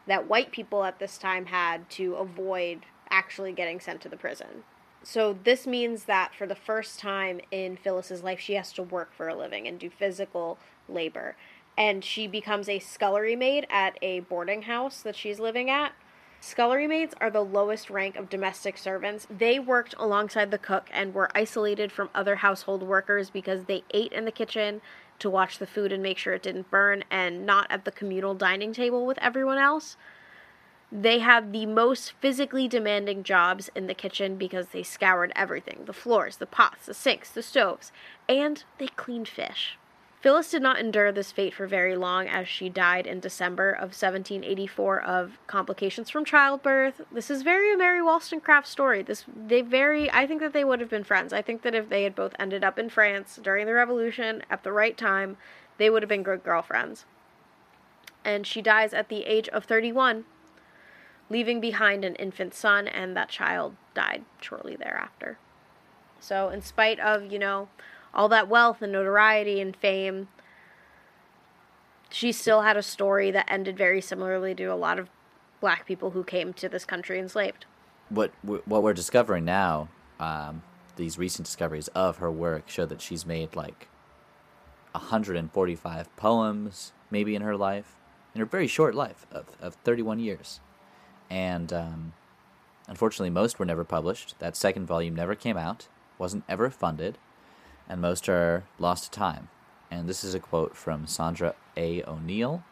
that 0.08 0.28
white 0.28 0.52
people 0.52 0.84
at 0.84 1.00
this 1.00 1.18
time 1.18 1.46
had 1.46 1.90
to 1.92 2.16
avoid 2.16 2.86
actually 3.10 3.52
getting 3.52 3.80
sent 3.80 4.02
to 4.02 4.10
the 4.10 4.18
prison. 4.18 4.64
So 5.04 5.38
this 5.44 5.66
means 5.66 6.06
that 6.06 6.34
for 6.36 6.46
the 6.46 6.56
first 6.56 7.00
time 7.00 7.42
in 7.52 7.78
Phillis's 7.78 8.24
life, 8.24 8.40
she 8.40 8.54
has 8.54 8.72
to 8.74 8.84
work 8.84 9.14
for 9.14 9.28
a 9.28 9.36
living 9.36 9.68
and 9.68 9.80
do 9.80 9.90
physical 9.90 10.58
labor. 10.88 11.36
And 11.78 12.04
she 12.04 12.28
becomes 12.28 12.70
a 12.70 12.80
scullery 12.80 13.36
maid 13.36 13.66
at 13.70 13.98
a 14.02 14.22
boarding 14.22 14.64
house 14.64 15.02
that 15.02 15.16
she's 15.16 15.40
living 15.40 15.70
at. 15.70 15.94
Scullery 16.44 16.88
maids 16.88 17.14
are 17.22 17.30
the 17.30 17.46
lowest 17.46 17.92
rank 17.92 18.16
of 18.16 18.28
domestic 18.28 18.76
servants. 18.78 19.28
They 19.30 19.60
worked 19.60 19.94
alongside 20.00 20.50
the 20.50 20.58
cook 20.58 20.90
and 20.92 21.14
were 21.14 21.30
isolated 21.36 21.92
from 21.92 22.10
other 22.16 22.38
household 22.38 22.82
workers 22.82 23.30
because 23.30 23.66
they 23.66 23.84
ate 23.94 24.12
in 24.12 24.26
the 24.26 24.32
kitchen 24.32 24.82
to 25.20 25.30
watch 25.30 25.60
the 25.60 25.68
food 25.68 25.92
and 25.92 26.02
make 26.02 26.18
sure 26.18 26.34
it 26.34 26.42
didn't 26.42 26.72
burn 26.72 27.04
and 27.12 27.46
not 27.46 27.68
at 27.70 27.86
the 27.86 27.92
communal 27.92 28.34
dining 28.34 28.74
table 28.74 29.06
with 29.06 29.20
everyone 29.20 29.60
else. 29.60 29.98
They 30.92 31.20
had 31.20 31.54
the 31.54 31.68
most 31.68 32.14
physically 32.14 32.68
demanding 32.68 33.24
jobs 33.24 33.70
in 33.76 33.86
the 33.86 33.94
kitchen 33.94 34.36
because 34.36 34.70
they 34.70 34.84
scoured 34.84 35.32
everything 35.36 35.86
the 35.86 35.94
floors, 35.94 36.38
the 36.38 36.48
pots, 36.48 36.88
the 36.88 36.96
sinks, 36.96 37.30
the 37.30 37.44
stoves, 37.44 37.92
and 38.28 38.64
they 38.80 38.88
cleaned 38.88 39.30
fish. 39.30 39.78
Phillis 40.22 40.52
did 40.52 40.62
not 40.62 40.80
endure 40.80 41.12
this 41.12 41.32
fate 41.32 41.54
for 41.56 41.66
very 41.66 41.96
long 41.96 42.28
as 42.28 42.48
she 42.48 42.70
died 42.70 43.08
in 43.08 43.20
December 43.20 43.72
of 43.72 43.90
1784 43.90 45.02
of 45.02 45.40
complications 45.48 46.12
from 46.12 46.24
childbirth. 46.24 47.02
This 47.12 47.32
is 47.32 47.42
very 47.42 47.74
a 47.74 47.78
Mary 47.78 48.04
Wollstonecraft 48.04 48.68
story. 48.68 49.02
This 49.02 49.26
they 49.36 49.62
very 49.62 50.12
I 50.12 50.28
think 50.28 50.40
that 50.42 50.54
they 50.54 50.64
would 50.64 50.80
have 50.80 50.92
been 50.92 51.04
friends. 51.04 51.34
I 51.34 51.42
think 51.42 51.64
that 51.64 51.74
if 51.74 51.90
they 51.90 52.04
had 52.04 52.14
both 52.14 52.36
ended 52.38 52.64
up 52.64 52.78
in 52.78 52.90
France 52.90 53.40
during 53.42 53.66
the 53.66 53.74
revolution 53.74 54.44
at 54.48 54.64
the 54.64 54.72
right 54.72 54.96
time, 54.96 55.38
they 55.80 55.90
would 55.90 56.04
have 56.04 56.10
been 56.10 56.22
good 56.22 56.44
girlfriends. 56.44 57.06
And 58.24 58.46
she 58.46 58.62
dies 58.62 58.94
at 58.94 59.10
the 59.10 59.24
age 59.24 59.50
of 59.50 59.66
31 59.66 60.26
leaving 61.32 61.62
behind 61.62 62.04
an 62.04 62.14
infant 62.16 62.54
son, 62.54 62.88
and 62.88 63.16
that 63.16 63.30
child 63.30 63.76
died 63.96 64.26
shortly 64.42 64.76
thereafter. 64.76 65.38
So, 66.20 66.50
in 66.50 66.62
spite 66.62 67.00
of, 67.00 67.32
you 67.32 67.40
know, 67.40 67.70
all 68.14 68.30
that 68.30 68.48
wealth 68.48 68.82
and 68.82 68.92
notoriety 68.92 69.62
and 69.62 69.76
fame, 69.76 70.28
she 72.10 72.32
still 72.32 72.62
had 72.62 72.78
a 72.78 72.84
story 72.84 73.32
that 73.32 73.50
ended 73.50 73.78
very 73.78 74.02
similarly 74.02 74.54
to 74.56 74.66
a 74.66 74.76
lot 74.76 75.00
of 75.00 75.10
black 75.60 75.86
people 75.86 76.12
who 76.12 76.24
came 76.24 76.54
to 76.54 76.68
this 76.68 76.86
country 76.86 77.20
enslaved. 77.20 77.66
What 78.10 78.32
what 78.44 78.84
we're 78.84 78.94
discovering 78.94 79.46
now, 79.46 79.88
um, 80.20 80.64
these 80.98 81.18
recent 81.18 81.46
discoveries 81.46 81.88
of 81.90 82.18
her 82.18 82.30
work 82.30 82.68
show 82.68 82.86
that 82.86 83.02
she's 83.02 83.26
made 83.26 83.56
like 83.56 83.88
145 84.92 86.16
poems, 86.18 86.92
maybe 87.10 87.36
in 87.36 87.42
her 87.42 87.56
life, 87.56 87.96
in 88.36 88.40
her 88.40 88.46
very 88.46 88.68
short 88.68 88.96
life 88.96 89.26
of, 89.32 89.46
of 89.62 89.76
31 89.76 90.20
years. 90.20 90.60
And 91.30 91.72
um, 91.72 92.14
unfortunately, 92.88 93.30
most 93.30 93.58
were 93.58 93.66
never 93.66 93.86
published. 93.86 94.36
That 94.40 94.58
second 94.58 94.86
volume 94.86 95.16
never 95.16 95.36
came 95.36 95.58
out, 95.58 95.88
wasn't 96.18 96.44
ever 96.50 96.70
funded, 96.70 97.18
and 97.88 98.02
most 98.02 98.30
are 98.30 98.64
lost 98.80 99.06
to 99.06 99.12
time. 99.12 99.50
And 99.90 100.08
this 100.08 100.24
is 100.24 100.34
a 100.34 100.40
quote 100.40 100.76
from 100.76 101.06
Sondra 101.06 101.54
A. 101.76 102.04
O'Neale 102.04 102.64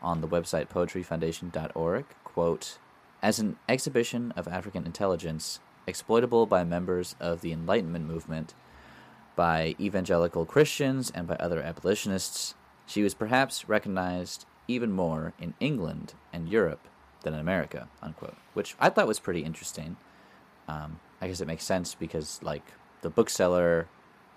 on 0.00 0.20
the 0.20 0.28
website 0.28 0.68
poetryfoundation.org. 0.68 2.04
Quote, 2.24 2.78
As 3.22 3.38
an 3.38 3.56
exhibition 3.68 4.32
of 4.36 4.46
African 4.46 4.86
intelligence, 4.86 5.60
exploitable 5.86 6.46
by 6.46 6.62
members 6.64 7.16
of 7.18 7.40
the 7.40 7.52
Enlightenment 7.52 8.06
movement, 8.06 8.54
by 9.34 9.74
evangelical 9.80 10.44
Christians, 10.44 11.10
and 11.14 11.26
by 11.26 11.36
other 11.36 11.62
abolitionists, 11.62 12.54
she 12.86 13.02
was 13.02 13.14
perhaps 13.14 13.68
recognized 13.68 14.46
even 14.68 14.92
more 14.92 15.32
in 15.40 15.54
England 15.60 16.14
and 16.32 16.48
Europe 16.48 16.86
than 17.22 17.34
in 17.34 17.40
America, 17.40 17.88
unquote. 18.02 18.36
Which 18.54 18.76
I 18.78 18.90
thought 18.90 19.08
was 19.08 19.18
pretty 19.18 19.44
interesting. 19.44 19.96
Um, 20.68 21.00
I 21.20 21.28
guess 21.28 21.40
it 21.40 21.46
makes 21.46 21.64
sense 21.64 21.94
because, 21.94 22.40
like, 22.42 22.72
the 23.00 23.10
bookseller 23.10 23.88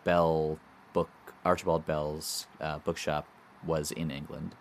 Bell 0.04 0.60
book 0.94 1.10
Archibald 1.46 1.86
Bell's 1.86 2.48
uh, 2.60 2.80
bookshop 2.80 3.28
was 3.66 3.92
in 3.92 4.12
England, 4.12 4.56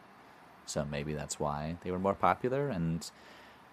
so 0.66 0.84
maybe 0.84 1.14
that's 1.14 1.40
why 1.40 1.76
they 1.82 1.90
were 1.90 1.98
more 1.98 2.14
popular. 2.14 2.68
And 2.68 3.10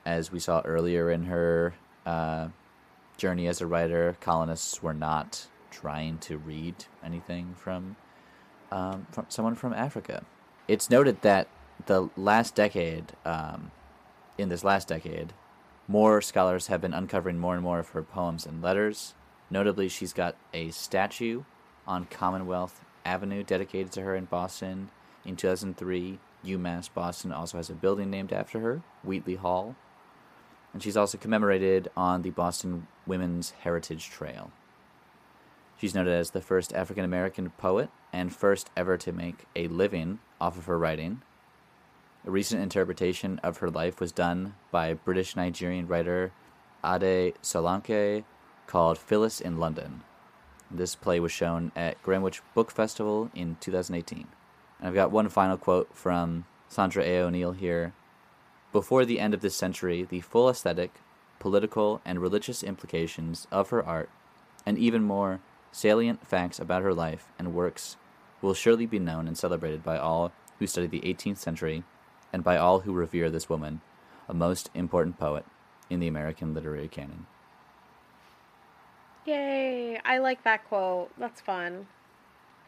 as 0.06 0.32
we 0.32 0.40
saw 0.40 0.62
earlier 0.62 1.12
in 1.12 1.24
her 1.24 1.74
uh, 2.06 2.50
journey 3.18 3.48
as 3.48 3.62
a 3.62 3.68
writer, 3.68 4.16
colonists 4.22 4.82
were 4.82 4.94
not 4.94 5.48
trying 5.72 6.18
to 6.20 6.38
read 6.38 6.76
anything 7.04 7.54
from 7.58 7.96
um, 8.72 9.08
from 9.12 9.26
someone 9.30 9.56
from 9.56 9.74
Africa. 9.74 10.24
It's 10.68 10.90
noted 10.90 11.22
that 11.22 11.48
the 11.86 12.10
last 12.18 12.56
decade, 12.56 13.14
um, 13.26 13.72
in 14.38 14.50
this 14.50 14.64
last 14.64 14.88
decade, 14.88 15.34
more 15.88 16.22
scholars 16.22 16.68
have 16.68 16.82
been 16.82 16.94
uncovering 16.94 17.40
more 17.40 17.54
and 17.54 17.64
more 17.64 17.80
of 17.80 17.90
her 17.90 18.04
poems 18.04 18.46
and 18.46 18.62
letters. 18.62 19.14
Notably, 19.50 19.88
she's 19.88 20.12
got 20.12 20.36
a 20.54 20.72
statue 20.72 21.44
on 21.88 22.06
Commonwealth 22.06 22.84
Avenue 23.06 23.44
dedicated 23.44 23.92
to 23.94 24.02
her 24.02 24.16
in 24.16 24.26
Boston. 24.26 24.90
In 25.26 25.36
2003, 25.36 26.20
UMass 26.46 26.90
Boston 26.94 27.32
also 27.32 27.58
has 27.58 27.70
a 27.70 27.74
building 27.74 28.10
named 28.10 28.34
after 28.34 28.60
her, 28.60 28.82
Wheatley 29.04 29.36
Hall. 29.36 29.76
And 30.74 30.84
she's 30.84 30.98
also 30.98 31.18
commemorated 31.18 31.90
on 31.96 32.22
the 32.22 32.30
Boston 32.30 32.88
Women's 33.06 33.52
Heritage 33.62 34.10
Trail. 34.10 34.52
She's 35.80 35.96
noted 35.96 36.14
as 36.14 36.32
the 36.32 36.42
first 36.42 36.74
African 36.74 37.06
American 37.06 37.52
poet 37.52 37.90
and 38.12 38.36
first 38.36 38.70
ever 38.76 38.98
to 38.98 39.12
make 39.12 39.46
a 39.56 39.68
living 39.68 40.20
off 40.42 40.58
of 40.58 40.66
her 40.66 40.78
writing. 40.78 41.22
A 42.26 42.32
recent 42.32 42.62
interpretation 42.62 43.40
of 43.44 43.60
her 43.60 43.70
life 43.70 44.00
was 44.00 44.12
done 44.12 44.56
by 44.72 44.94
British 44.94 45.36
Nigerian 45.36 45.88
writer 45.88 46.32
Ade 46.84 47.36
Solanke 47.42 48.24
called 48.66 48.98
Phillis 48.98 49.40
in 49.40 49.60
London. 49.60 50.04
This 50.70 50.96
play 50.96 51.20
was 51.20 51.32
shown 51.32 51.72
at 51.76 52.02
Greenwich 52.04 52.42
Book 52.54 52.72
Festival 52.72 53.32
in 53.34 53.58
2018. 53.62 54.28
And 54.80 54.88
I've 54.88 54.94
got 54.94 55.12
one 55.12 55.30
final 55.30 55.58
quote 55.58 55.90
from 55.94 56.46
Sondra 56.70 57.04
A. 57.04 57.20
O'Neale 57.20 57.54
here. 57.54 57.94
Before 58.74 59.06
the 59.06 59.20
end 59.20 59.34
of 59.34 59.42
this 59.42 59.56
century, 59.56 60.04
the 60.04 60.20
full 60.20 60.50
aesthetic, 60.50 60.96
political, 61.40 62.02
and 62.04 62.20
religious 62.20 62.64
implications 62.64 63.48
of 63.50 63.70
her 63.70 63.84
art, 63.84 64.10
and 64.66 64.78
even 64.78 65.04
more 65.04 65.40
salient 65.72 66.28
facts 66.28 66.60
about 66.60 66.82
her 66.82 66.94
life 66.94 67.32
and 67.40 67.54
works, 67.54 67.96
will 68.42 68.54
surely 68.54 68.86
be 68.86 69.00
known 69.00 69.28
and 69.28 69.38
celebrated 69.38 69.84
by 69.84 69.98
all 69.98 70.34
who 70.60 70.68
study 70.68 70.88
the 70.88 71.02
18th 71.02 71.38
century 71.38 71.84
and 72.34 72.44
by 72.44 72.58
all 72.58 72.82
who 72.82 72.92
revere 72.92 73.30
this 73.30 73.50
woman, 73.50 73.80
a 74.28 74.34
most 74.34 74.70
important 74.74 75.18
poet 75.18 75.46
in 75.90 76.02
the 76.02 76.08
American 76.08 76.54
literary 76.54 76.90
canon. 76.90 77.26
Yay! 79.28 80.00
I 80.06 80.18
like 80.20 80.44
that 80.44 80.68
quote. 80.68 81.12
That's 81.20 81.42
fun. 81.42 81.88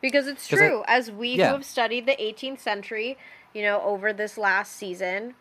Because 0.01 0.27
it's 0.27 0.47
'Cause 0.47 0.59
I- 0.61 0.67
true. 0.67 0.83
As 0.87 1.09
we 1.11 1.29
Yeah. 1.35 1.47
who 1.47 1.53
have 1.53 1.65
studied 1.65 2.05
the 2.05 2.21
18th 2.21 2.59
century, 2.59 3.17
you 3.53 3.61
know, 3.63 3.81
over 3.81 4.13
this 4.13 4.37
last 4.37 4.73
season, 4.73 5.35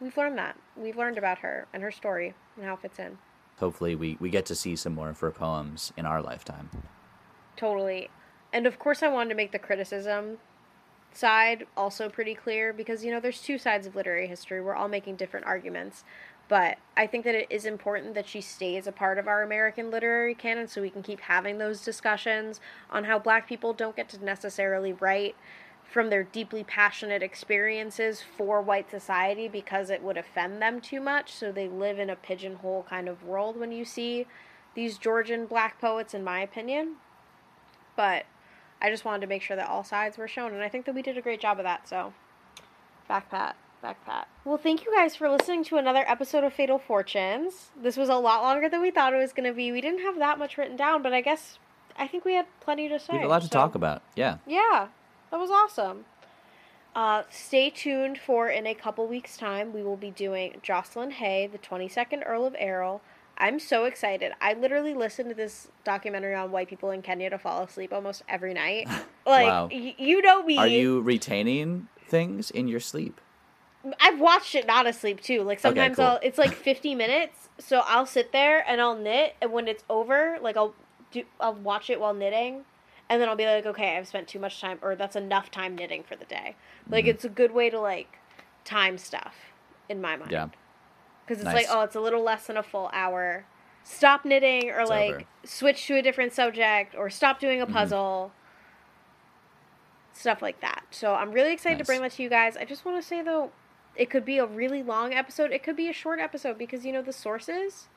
we've 0.00 0.16
learned 0.16 0.38
that. 0.38 0.56
We've 0.76 0.96
learned 0.96 1.18
about 1.18 1.38
her 1.38 1.66
and 1.72 1.82
her 1.82 1.90
story 1.90 2.34
and 2.56 2.64
how 2.64 2.74
it 2.74 2.80
fits 2.80 2.98
in. 2.98 3.18
Hopefully, 3.58 3.94
we, 3.94 4.16
we 4.20 4.30
get 4.30 4.46
to 4.46 4.54
see 4.54 4.74
some 4.76 4.94
more 4.94 5.10
of 5.10 5.20
her 5.20 5.30
poems 5.30 5.92
in 5.96 6.06
our 6.06 6.22
lifetime. 6.22 6.70
Totally. 7.56 8.08
And 8.52 8.66
of 8.66 8.78
course, 8.78 9.02
I 9.02 9.08
wanted 9.08 9.30
to 9.30 9.34
make 9.34 9.52
the 9.52 9.58
criticism 9.58 10.38
side 11.12 11.66
also 11.76 12.08
pretty 12.08 12.34
clear 12.34 12.72
because, 12.72 13.04
you 13.04 13.12
know, 13.12 13.20
there's 13.20 13.42
two 13.42 13.58
sides 13.58 13.86
of 13.86 13.94
literary 13.94 14.26
history. 14.26 14.60
We're 14.60 14.74
all 14.74 14.88
making 14.88 15.16
different 15.16 15.46
arguments. 15.46 16.04
But 16.52 16.76
I 16.98 17.06
think 17.06 17.24
that 17.24 17.34
it 17.34 17.46
is 17.48 17.64
important 17.64 18.12
that 18.12 18.28
she 18.28 18.42
stays 18.42 18.86
a 18.86 18.92
part 18.92 19.16
of 19.16 19.26
our 19.26 19.42
American 19.42 19.90
literary 19.90 20.34
canon 20.34 20.68
so 20.68 20.82
we 20.82 20.90
can 20.90 21.02
keep 21.02 21.20
having 21.20 21.56
those 21.56 21.80
discussions 21.80 22.60
on 22.90 23.04
how 23.04 23.18
black 23.18 23.48
people 23.48 23.72
don't 23.72 23.96
get 23.96 24.10
to 24.10 24.22
necessarily 24.22 24.92
write 24.92 25.34
from 25.82 26.10
their 26.10 26.24
deeply 26.24 26.62
passionate 26.62 27.22
experiences 27.22 28.22
for 28.36 28.60
white 28.60 28.90
society 28.90 29.48
because 29.48 29.88
it 29.88 30.02
would 30.02 30.18
offend 30.18 30.60
them 30.60 30.78
too 30.78 31.00
much. 31.00 31.32
So 31.32 31.52
they 31.52 31.68
live 31.68 31.98
in 31.98 32.10
a 32.10 32.16
pigeonhole 32.16 32.84
kind 32.86 33.08
of 33.08 33.24
world 33.24 33.58
when 33.58 33.72
you 33.72 33.86
see 33.86 34.26
these 34.74 34.98
Georgian 34.98 35.46
black 35.46 35.80
poets, 35.80 36.12
in 36.12 36.22
my 36.22 36.40
opinion 36.40 36.96
but 37.96 38.24
I 38.80 38.90
just 38.90 39.04
wanted 39.04 39.20
to 39.22 39.26
make 39.26 39.42
sure 39.42 39.56
that 39.56 39.68
all 39.68 39.84
sides 39.84 40.18
were 40.18 40.28
shown, 40.28 40.52
and 40.52 40.62
I 40.62 40.68
think 40.68 40.86
that 40.86 40.94
we 40.94 41.02
did 41.02 41.16
a 41.16 41.22
great 41.22 41.40
job 41.40 41.58
of 41.58 41.64
that. 41.64 41.88
So, 41.88 42.12
back 43.08 43.30
pat, 43.30 43.56
back 43.82 44.04
pat. 44.06 44.28
Well, 44.44 44.56
thank 44.58 44.84
you 44.84 44.94
guys 44.94 45.16
for 45.16 45.28
listening 45.28 45.64
to 45.64 45.76
another 45.76 46.04
episode 46.06 46.44
of 46.44 46.52
Fatal 46.52 46.78
Fortunes. 46.78 47.70
This 47.80 47.96
was 47.96 48.08
a 48.08 48.14
lot 48.16 48.42
longer 48.42 48.68
than 48.68 48.80
we 48.80 48.90
thought 48.90 49.12
it 49.12 49.18
was 49.18 49.32
going 49.32 49.48
to 49.48 49.52
be. 49.54 49.72
We 49.72 49.80
didn't 49.80 50.00
have 50.02 50.18
that 50.18 50.38
much 50.38 50.56
written 50.56 50.76
down, 50.76 51.02
but 51.02 51.12
I 51.12 51.20
guess 51.20 51.58
I 51.98 52.06
think 52.06 52.24
we 52.24 52.34
had 52.34 52.46
plenty 52.60 52.88
to 52.88 52.98
say. 52.98 53.12
We 53.12 53.18
have 53.18 53.26
a 53.26 53.30
lot 53.30 53.42
to 53.42 53.48
so- 53.48 53.52
talk 53.52 53.74
about. 53.74 54.02
Yeah. 54.16 54.38
yeah, 54.46 54.88
that 55.30 55.38
was 55.40 55.50
awesome. 55.50 56.04
Uh, 56.94 57.22
stay 57.30 57.70
tuned 57.70 58.18
for 58.18 58.48
in 58.48 58.66
a 58.66 58.74
couple 58.74 59.06
weeks' 59.06 59.36
time. 59.36 59.72
We 59.72 59.82
will 59.82 59.96
be 59.96 60.10
doing 60.10 60.60
Josslyn 60.62 61.12
Hay, 61.12 61.46
the 61.46 61.58
22nd 61.58 62.22
Earl 62.26 62.44
of 62.46 62.54
Erroll. 62.54 63.00
I'm 63.38 63.58
so 63.58 63.86
excited. 63.86 64.32
I 64.42 64.52
literally 64.52 64.92
listen 64.92 65.26
to 65.30 65.34
this 65.34 65.68
documentary 65.84 66.34
on 66.34 66.50
white 66.52 66.68
people 66.68 66.90
in 66.90 67.00
Kenya 67.00 67.30
to 67.30 67.38
fall 67.38 67.62
asleep 67.64 67.92
almost 67.92 68.22
every 68.28 68.54
night. 68.54 68.88
Like, 69.24 69.46
Wow. 69.46 69.68
y- 69.70 69.94
you 69.98 70.20
know 70.20 70.42
me. 70.42 70.58
Are 70.58 70.66
you 70.66 71.00
retaining 71.00 71.86
things 72.08 72.50
in 72.50 72.66
your 72.66 72.80
sleep? 72.80 73.20
I've 74.00 74.20
watched 74.20 74.54
it 74.54 74.66
not 74.66 74.86
asleep 74.86 75.20
too. 75.20 75.42
Like 75.42 75.58
sometimes 75.58 75.96
cool. 75.96 76.04
I'll 76.06 76.20
it's 76.22 76.38
like 76.38 76.52
50 76.54 76.94
minutes, 77.04 77.48
so 77.58 77.82
I'll 77.86 78.06
sit 78.06 78.32
there 78.32 78.64
and 78.68 78.80
I'll 78.80 78.96
knit 78.96 79.34
and 79.40 79.52
when 79.52 79.66
it's 79.68 79.84
over, 79.90 80.38
like 80.40 80.56
I'll 80.56 80.74
do 81.10 81.24
I'll 81.40 81.54
watch 81.54 81.90
it 81.90 82.00
while 82.00 82.14
knitting 82.14 82.64
and 83.08 83.20
then 83.20 83.28
I'll 83.28 83.36
be 83.36 83.44
like, 83.44 83.66
"Okay, 83.66 83.96
I've 83.96 84.06
spent 84.08 84.28
too 84.28 84.38
much 84.38 84.60
time 84.60 84.78
or 84.82 84.94
that's 84.96 85.16
enough 85.16 85.50
time 85.50 85.74
knitting 85.76 86.02
for 86.04 86.16
the 86.16 86.24
day." 86.24 86.54
Like 86.90 87.04
Mhm. 87.04 87.08
it's 87.08 87.24
a 87.24 87.28
good 87.28 87.52
way 87.52 87.70
to 87.70 87.80
like 87.80 88.18
time 88.64 88.96
stuff 88.98 89.34
in 89.88 90.00
my 90.00 90.16
mind. 90.16 90.30
Yeah. 90.30 90.48
Cuz 91.26 91.38
it's 91.38 91.44
Nice. 91.44 91.54
like, 91.54 91.66
"Oh, 91.68 91.82
it's 91.82 91.96
a 91.96 92.00
little 92.00 92.22
less 92.22 92.46
than 92.46 92.56
a 92.56 92.62
full 92.62 92.88
hour." 92.92 93.44
Stop 93.84 94.24
knitting 94.24 94.70
or 94.70 94.80
It's 94.82 94.90
like 94.90 95.10
over. 95.10 95.24
switch 95.44 95.86
to 95.88 95.96
a 95.96 96.02
different 96.02 96.32
subject 96.32 96.94
or 96.94 97.10
stop 97.10 97.40
doing 97.40 97.60
a 97.60 97.66
Mhm. 97.66 97.72
puzzle. 97.72 98.32
Stuff 100.12 100.40
like 100.40 100.60
that. 100.60 100.84
So 100.90 101.14
I'm 101.14 101.32
really 101.32 101.52
excited 101.52 101.78
to 101.78 101.84
bring 101.84 102.00
that 102.02 102.12
to 102.12 102.22
you 102.22 102.28
guys. 102.28 102.56
I 102.56 102.64
just 102.64 102.84
want 102.84 102.96
to 103.02 103.06
say 103.06 103.22
though, 103.22 103.50
it 103.96 104.10
could 104.10 104.24
be 104.24 104.38
a 104.38 104.46
really 104.46 104.82
long 104.82 105.12
episode. 105.12 105.50
It 105.52 105.62
could 105.62 105.76
be 105.76 105.88
a 105.88 105.92
short 105.92 106.18
episode 106.18 106.58
because 106.58 106.84
you 106.84 106.92
know 106.92 107.02
the 107.02 107.12
sources 107.12 107.88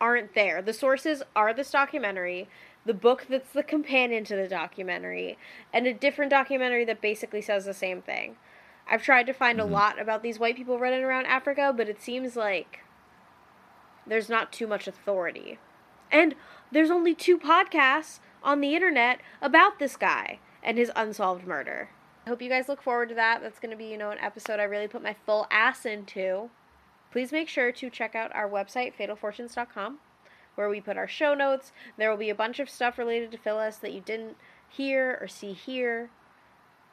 aren't 0.00 0.34
there. 0.34 0.62
The 0.62 0.72
sources 0.72 1.22
are 1.34 1.52
this 1.52 1.70
documentary, 1.70 2.48
the 2.84 2.94
book 2.94 3.26
that's 3.28 3.52
the 3.52 3.62
companion 3.62 4.24
to 4.24 4.36
the 4.36 4.48
documentary, 4.48 5.38
and 5.72 5.86
a 5.86 5.92
different 5.94 6.30
documentary 6.30 6.84
that 6.84 7.00
basically 7.00 7.42
says 7.42 7.64
the 7.64 7.74
same 7.74 8.02
thing. 8.02 8.36
I've 8.90 9.02
tried 9.02 9.26
to 9.26 9.32
find 9.32 9.58
Mhm. 9.58 9.62
a 9.62 9.66
lot 9.66 10.00
about 10.00 10.22
these 10.22 10.38
white 10.38 10.56
people 10.56 10.78
running 10.78 11.04
around 11.04 11.26
Africa, 11.26 11.74
but 11.76 11.88
it 11.88 12.00
seems 12.00 12.36
like 12.36 12.80
there's 14.06 14.28
not 14.28 14.52
too 14.52 14.66
much 14.66 14.88
authority. 14.88 15.58
And 16.10 16.34
there's 16.72 16.90
only 16.90 17.14
two 17.14 17.38
podcasts 17.38 18.20
on 18.42 18.60
the 18.60 18.74
internet 18.74 19.20
about 19.42 19.78
this 19.78 19.96
guy 19.96 20.38
and 20.62 20.78
his 20.78 20.90
unsolved 20.96 21.46
murder. 21.46 21.90
I 22.28 22.30
hope 22.30 22.42
you 22.42 22.50
guys 22.50 22.68
look 22.68 22.82
forward 22.82 23.08
to 23.08 23.14
that. 23.14 23.40
That's 23.40 23.58
going 23.58 23.70
to 23.70 23.76
be, 23.76 23.86
you 23.86 23.96
know, 23.96 24.10
an 24.10 24.18
episode 24.18 24.60
I 24.60 24.64
really 24.64 24.86
put 24.86 25.02
my 25.02 25.16
full 25.24 25.46
ass 25.50 25.86
into. 25.86 26.50
Please 27.10 27.32
make 27.32 27.48
sure 27.48 27.72
to 27.72 27.88
check 27.88 28.14
out 28.14 28.34
our 28.34 28.46
website, 28.46 28.92
fatalfortunes.com, 28.94 29.98
where 30.54 30.68
we 30.68 30.78
put 30.78 30.98
our 30.98 31.08
show 31.08 31.32
notes. 31.32 31.72
There 31.96 32.10
will 32.10 32.18
be 32.18 32.28
a 32.28 32.34
bunch 32.34 32.60
of 32.60 32.68
stuff 32.68 32.98
related 32.98 33.30
to 33.30 33.38
Phillis 33.38 33.78
that 33.78 33.94
you 33.94 34.02
didn't 34.02 34.36
hear 34.68 35.16
or 35.22 35.26
see 35.26 35.54
here. 35.54 36.10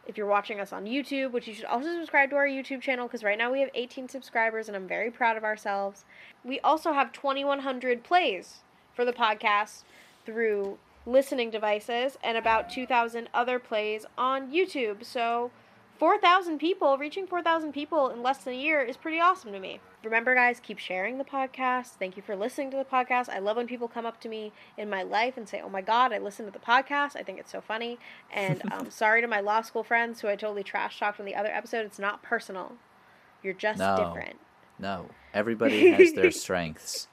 If 0.08 0.18
you're 0.18 0.26
watching 0.26 0.62
us 0.62 0.72
on 0.72 0.86
YouTube, 0.86 1.34
which 1.34 1.50
you 1.50 1.54
should 1.54 1.66
also 1.66 1.90
subscribe 1.90 2.30
to 2.30 2.38
our 2.38 2.48
YouTube 2.48 2.80
channel 2.80 3.06
because 3.06 3.26
right 3.26 3.38
now 3.38 3.52
we 3.52 3.60
have 3.60 3.72
18 3.76 4.08
subscribers 4.08 4.70
and 4.70 4.78
I'm 4.78 4.88
very 4.88 5.12
proud 5.12 5.36
of 5.36 5.44
ourselves. 5.44 6.06
We 6.46 6.62
also 6.62 6.94
have 6.94 7.12
2,100 7.12 8.06
plays 8.06 8.60
for 8.94 9.04
the 9.04 9.12
podcast 9.12 9.84
through 10.26 10.78
listening 11.06 11.50
devices 11.52 12.18
and 12.24 12.38
about 12.38 12.70
2,000 12.70 13.30
other 13.34 13.60
plays 13.60 14.06
on 14.18 14.52
YouTube. 14.52 15.04
So 15.06 15.52
4,000 15.98 16.58
people, 16.60 16.98
reaching 16.98 17.26
4,000 17.28 17.72
people 17.72 18.10
in 18.10 18.22
less 18.22 18.40
than 18.40 18.54
a 18.54 18.58
year 18.58 18.82
is 18.82 18.98
pretty 18.98 19.20
awesome 19.20 19.52
to 19.54 19.60
me. 19.60 19.80
Remember, 20.04 20.36
guys, 20.36 20.60
keep 20.62 20.78
sharing 20.78 21.18
the 21.18 21.24
podcast. 21.24 21.92
Thank 21.98 22.16
you 22.18 22.22
for 22.22 22.36
listening 22.36 22.70
to 22.72 22.78
the 22.78 22.84
podcast. 22.84 23.30
I 23.30 23.40
love 23.40 23.58
when 23.58 23.66
people 23.66 23.88
come 23.88 24.06
up 24.06 24.20
to 24.22 24.30
me 24.30 24.52
in 24.78 24.90
my 24.90 25.04
life 25.04 25.36
and 25.38 25.48
say, 25.50 25.62
Oh 25.64 25.70
my 25.70 25.82
God, 25.82 26.12
I 26.14 26.18
listened 26.20 26.52
to 26.52 26.60
the 26.60 26.64
podcast. 26.64 27.16
I 27.16 27.24
think 27.24 27.40
it's 27.40 27.52
so 27.52 27.62
funny. 27.62 27.98
And 28.32 28.62
um, 28.72 28.92
sorry 28.92 29.22
to 29.22 29.28
my 29.28 29.40
law 29.40 29.62
school 29.62 29.84
friends 29.84 30.22
who 30.22 30.28
I 30.28 30.36
totally 30.36 30.64
trash 30.64 31.00
talked 31.00 31.20
on 31.20 31.26
the 31.26 31.34
other 31.36 31.50
episode. 31.52 31.86
It's 31.86 31.98
not 32.00 32.22
personal. 32.22 32.74
You're 33.42 33.54
just 33.54 33.80
No. 33.80 33.96
different. 33.98 34.38
No. 34.78 35.08
Everybody 35.34 35.92
has 35.92 36.14
their 36.14 36.32
strengths. 36.44 37.08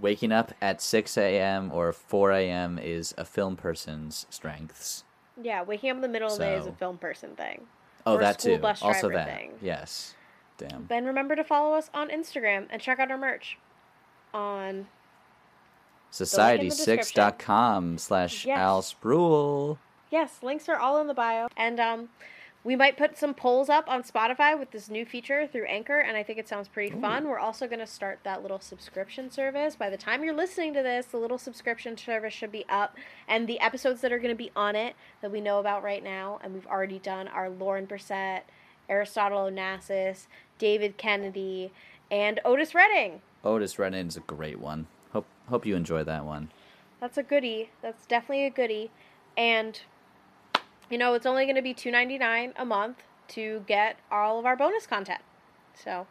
Waking 0.00 0.32
up 0.32 0.52
at 0.62 0.80
6 0.80 1.18
a.m. 1.18 1.70
or 1.72 1.92
4 1.92 2.32
a.m. 2.32 2.78
is 2.78 3.14
a 3.18 3.24
film 3.24 3.56
person's 3.56 4.26
strengths. 4.30 5.04
Yeah, 5.42 5.62
waking 5.62 5.90
up 5.90 5.96
in 5.96 6.02
the 6.02 6.08
middle 6.08 6.28
of 6.32 6.38
the 6.38 6.44
day 6.44 6.56
is 6.56 6.66
a 6.66 6.72
film 6.72 6.96
person 6.98 7.36
thing. 7.36 7.66
Oh, 8.06 8.14
Or 8.14 8.20
that 8.20 8.40
school 8.40 8.56
too. 8.56 8.62
bus 8.62 8.82
also 8.82 9.10
that. 9.10 9.26
thing. 9.26 9.52
Yes. 9.60 10.14
Damn. 10.56 10.86
Then 10.88 11.04
remember 11.04 11.36
to 11.36 11.44
follow 11.44 11.74
us 11.76 11.90
on 11.92 12.08
Instagram 12.08 12.66
and 12.70 12.80
check 12.80 12.98
out 12.98 13.10
our 13.10 13.18
merch 13.18 13.58
on 14.32 14.86
Society6.com 16.12 17.98
slash 17.98 18.46
Yes. 18.46 18.58
Al 18.58 18.82
Spruill. 18.82 19.78
Yes, 20.10 20.38
links 20.42 20.68
are 20.68 20.76
all 20.76 21.00
in 21.00 21.06
the 21.06 21.14
bio. 21.14 21.48
And 21.56 21.78
um, 21.78 22.08
we 22.62 22.76
might 22.76 22.98
put 22.98 23.16
some 23.16 23.32
polls 23.32 23.70
up 23.70 23.88
on 23.88 24.02
Spotify 24.02 24.58
with 24.58 24.70
this 24.70 24.90
new 24.90 25.06
feature 25.06 25.46
through 25.46 25.64
Anchor, 25.64 25.98
and 25.98 26.16
I 26.16 26.22
think 26.22 26.38
it 26.38 26.46
sounds 26.46 26.68
pretty 26.68 26.94
fun. 27.00 27.26
We're 27.26 27.38
also 27.38 27.66
going 27.66 27.78
to 27.78 27.86
start 27.86 28.20
that 28.24 28.42
little 28.42 28.60
subscription 28.60 29.30
service. 29.30 29.76
By 29.76 29.88
the 29.88 29.96
time 29.96 30.22
you're 30.22 30.34
listening 30.34 30.74
to 30.74 30.82
this, 30.82 31.06
the 31.06 31.16
little 31.16 31.38
subscription 31.38 31.96
service 31.96 32.34
should 32.34 32.52
be 32.52 32.66
up, 32.68 32.96
and 33.26 33.48
the 33.48 33.60
episodes 33.60 34.02
that 34.02 34.12
are 34.12 34.18
going 34.18 34.34
to 34.34 34.36
be 34.36 34.50
on 34.54 34.76
it 34.76 34.94
that 35.22 35.32
we 35.32 35.40
know 35.40 35.58
about 35.58 35.82
right 35.82 36.04
now, 36.04 36.38
and 36.44 36.52
we've 36.52 36.66
already 36.66 36.98
done 36.98 37.28
are 37.28 37.48
Lauren 37.48 37.86
Brissett, 37.86 38.42
Aristotle 38.90 39.50
Onassis, 39.50 40.26
David 40.58 40.98
Kennedy, 40.98 41.72
and 42.10 42.40
Otis 42.44 42.74
Redding. 42.74 43.22
Otis 43.42 43.78
Redding 43.78 44.08
is 44.08 44.18
a 44.18 44.20
great 44.20 44.60
one. 44.60 44.86
Hope 45.12 45.26
hope 45.48 45.64
you 45.64 45.76
enjoy 45.76 46.04
that 46.04 46.26
one. 46.26 46.50
That's 47.00 47.16
a 47.16 47.22
goodie. 47.22 47.70
That's 47.80 48.04
definitely 48.04 48.44
a 48.44 48.50
goodie. 48.50 48.90
And 49.36 49.80
you 50.90 50.98
know, 50.98 51.14
it's 51.14 51.26
only 51.26 51.44
going 51.44 51.56
to 51.56 51.62
be 51.62 51.74
two 51.74 51.90
ninety 51.90 52.18
nine 52.18 52.52
a 52.56 52.64
month 52.64 52.98
to 53.28 53.62
get 53.66 53.96
all 54.10 54.38
of 54.38 54.46
our 54.46 54.56
bonus 54.56 54.86
content. 54.86 55.20
So, 55.74 56.06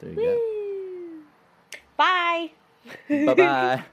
There 0.00 0.10
you 0.12 0.16
woo. 0.16 1.22
bye. 1.96 2.50
go. 3.08 3.24
Bye 3.26 3.34
bye. 3.34 3.84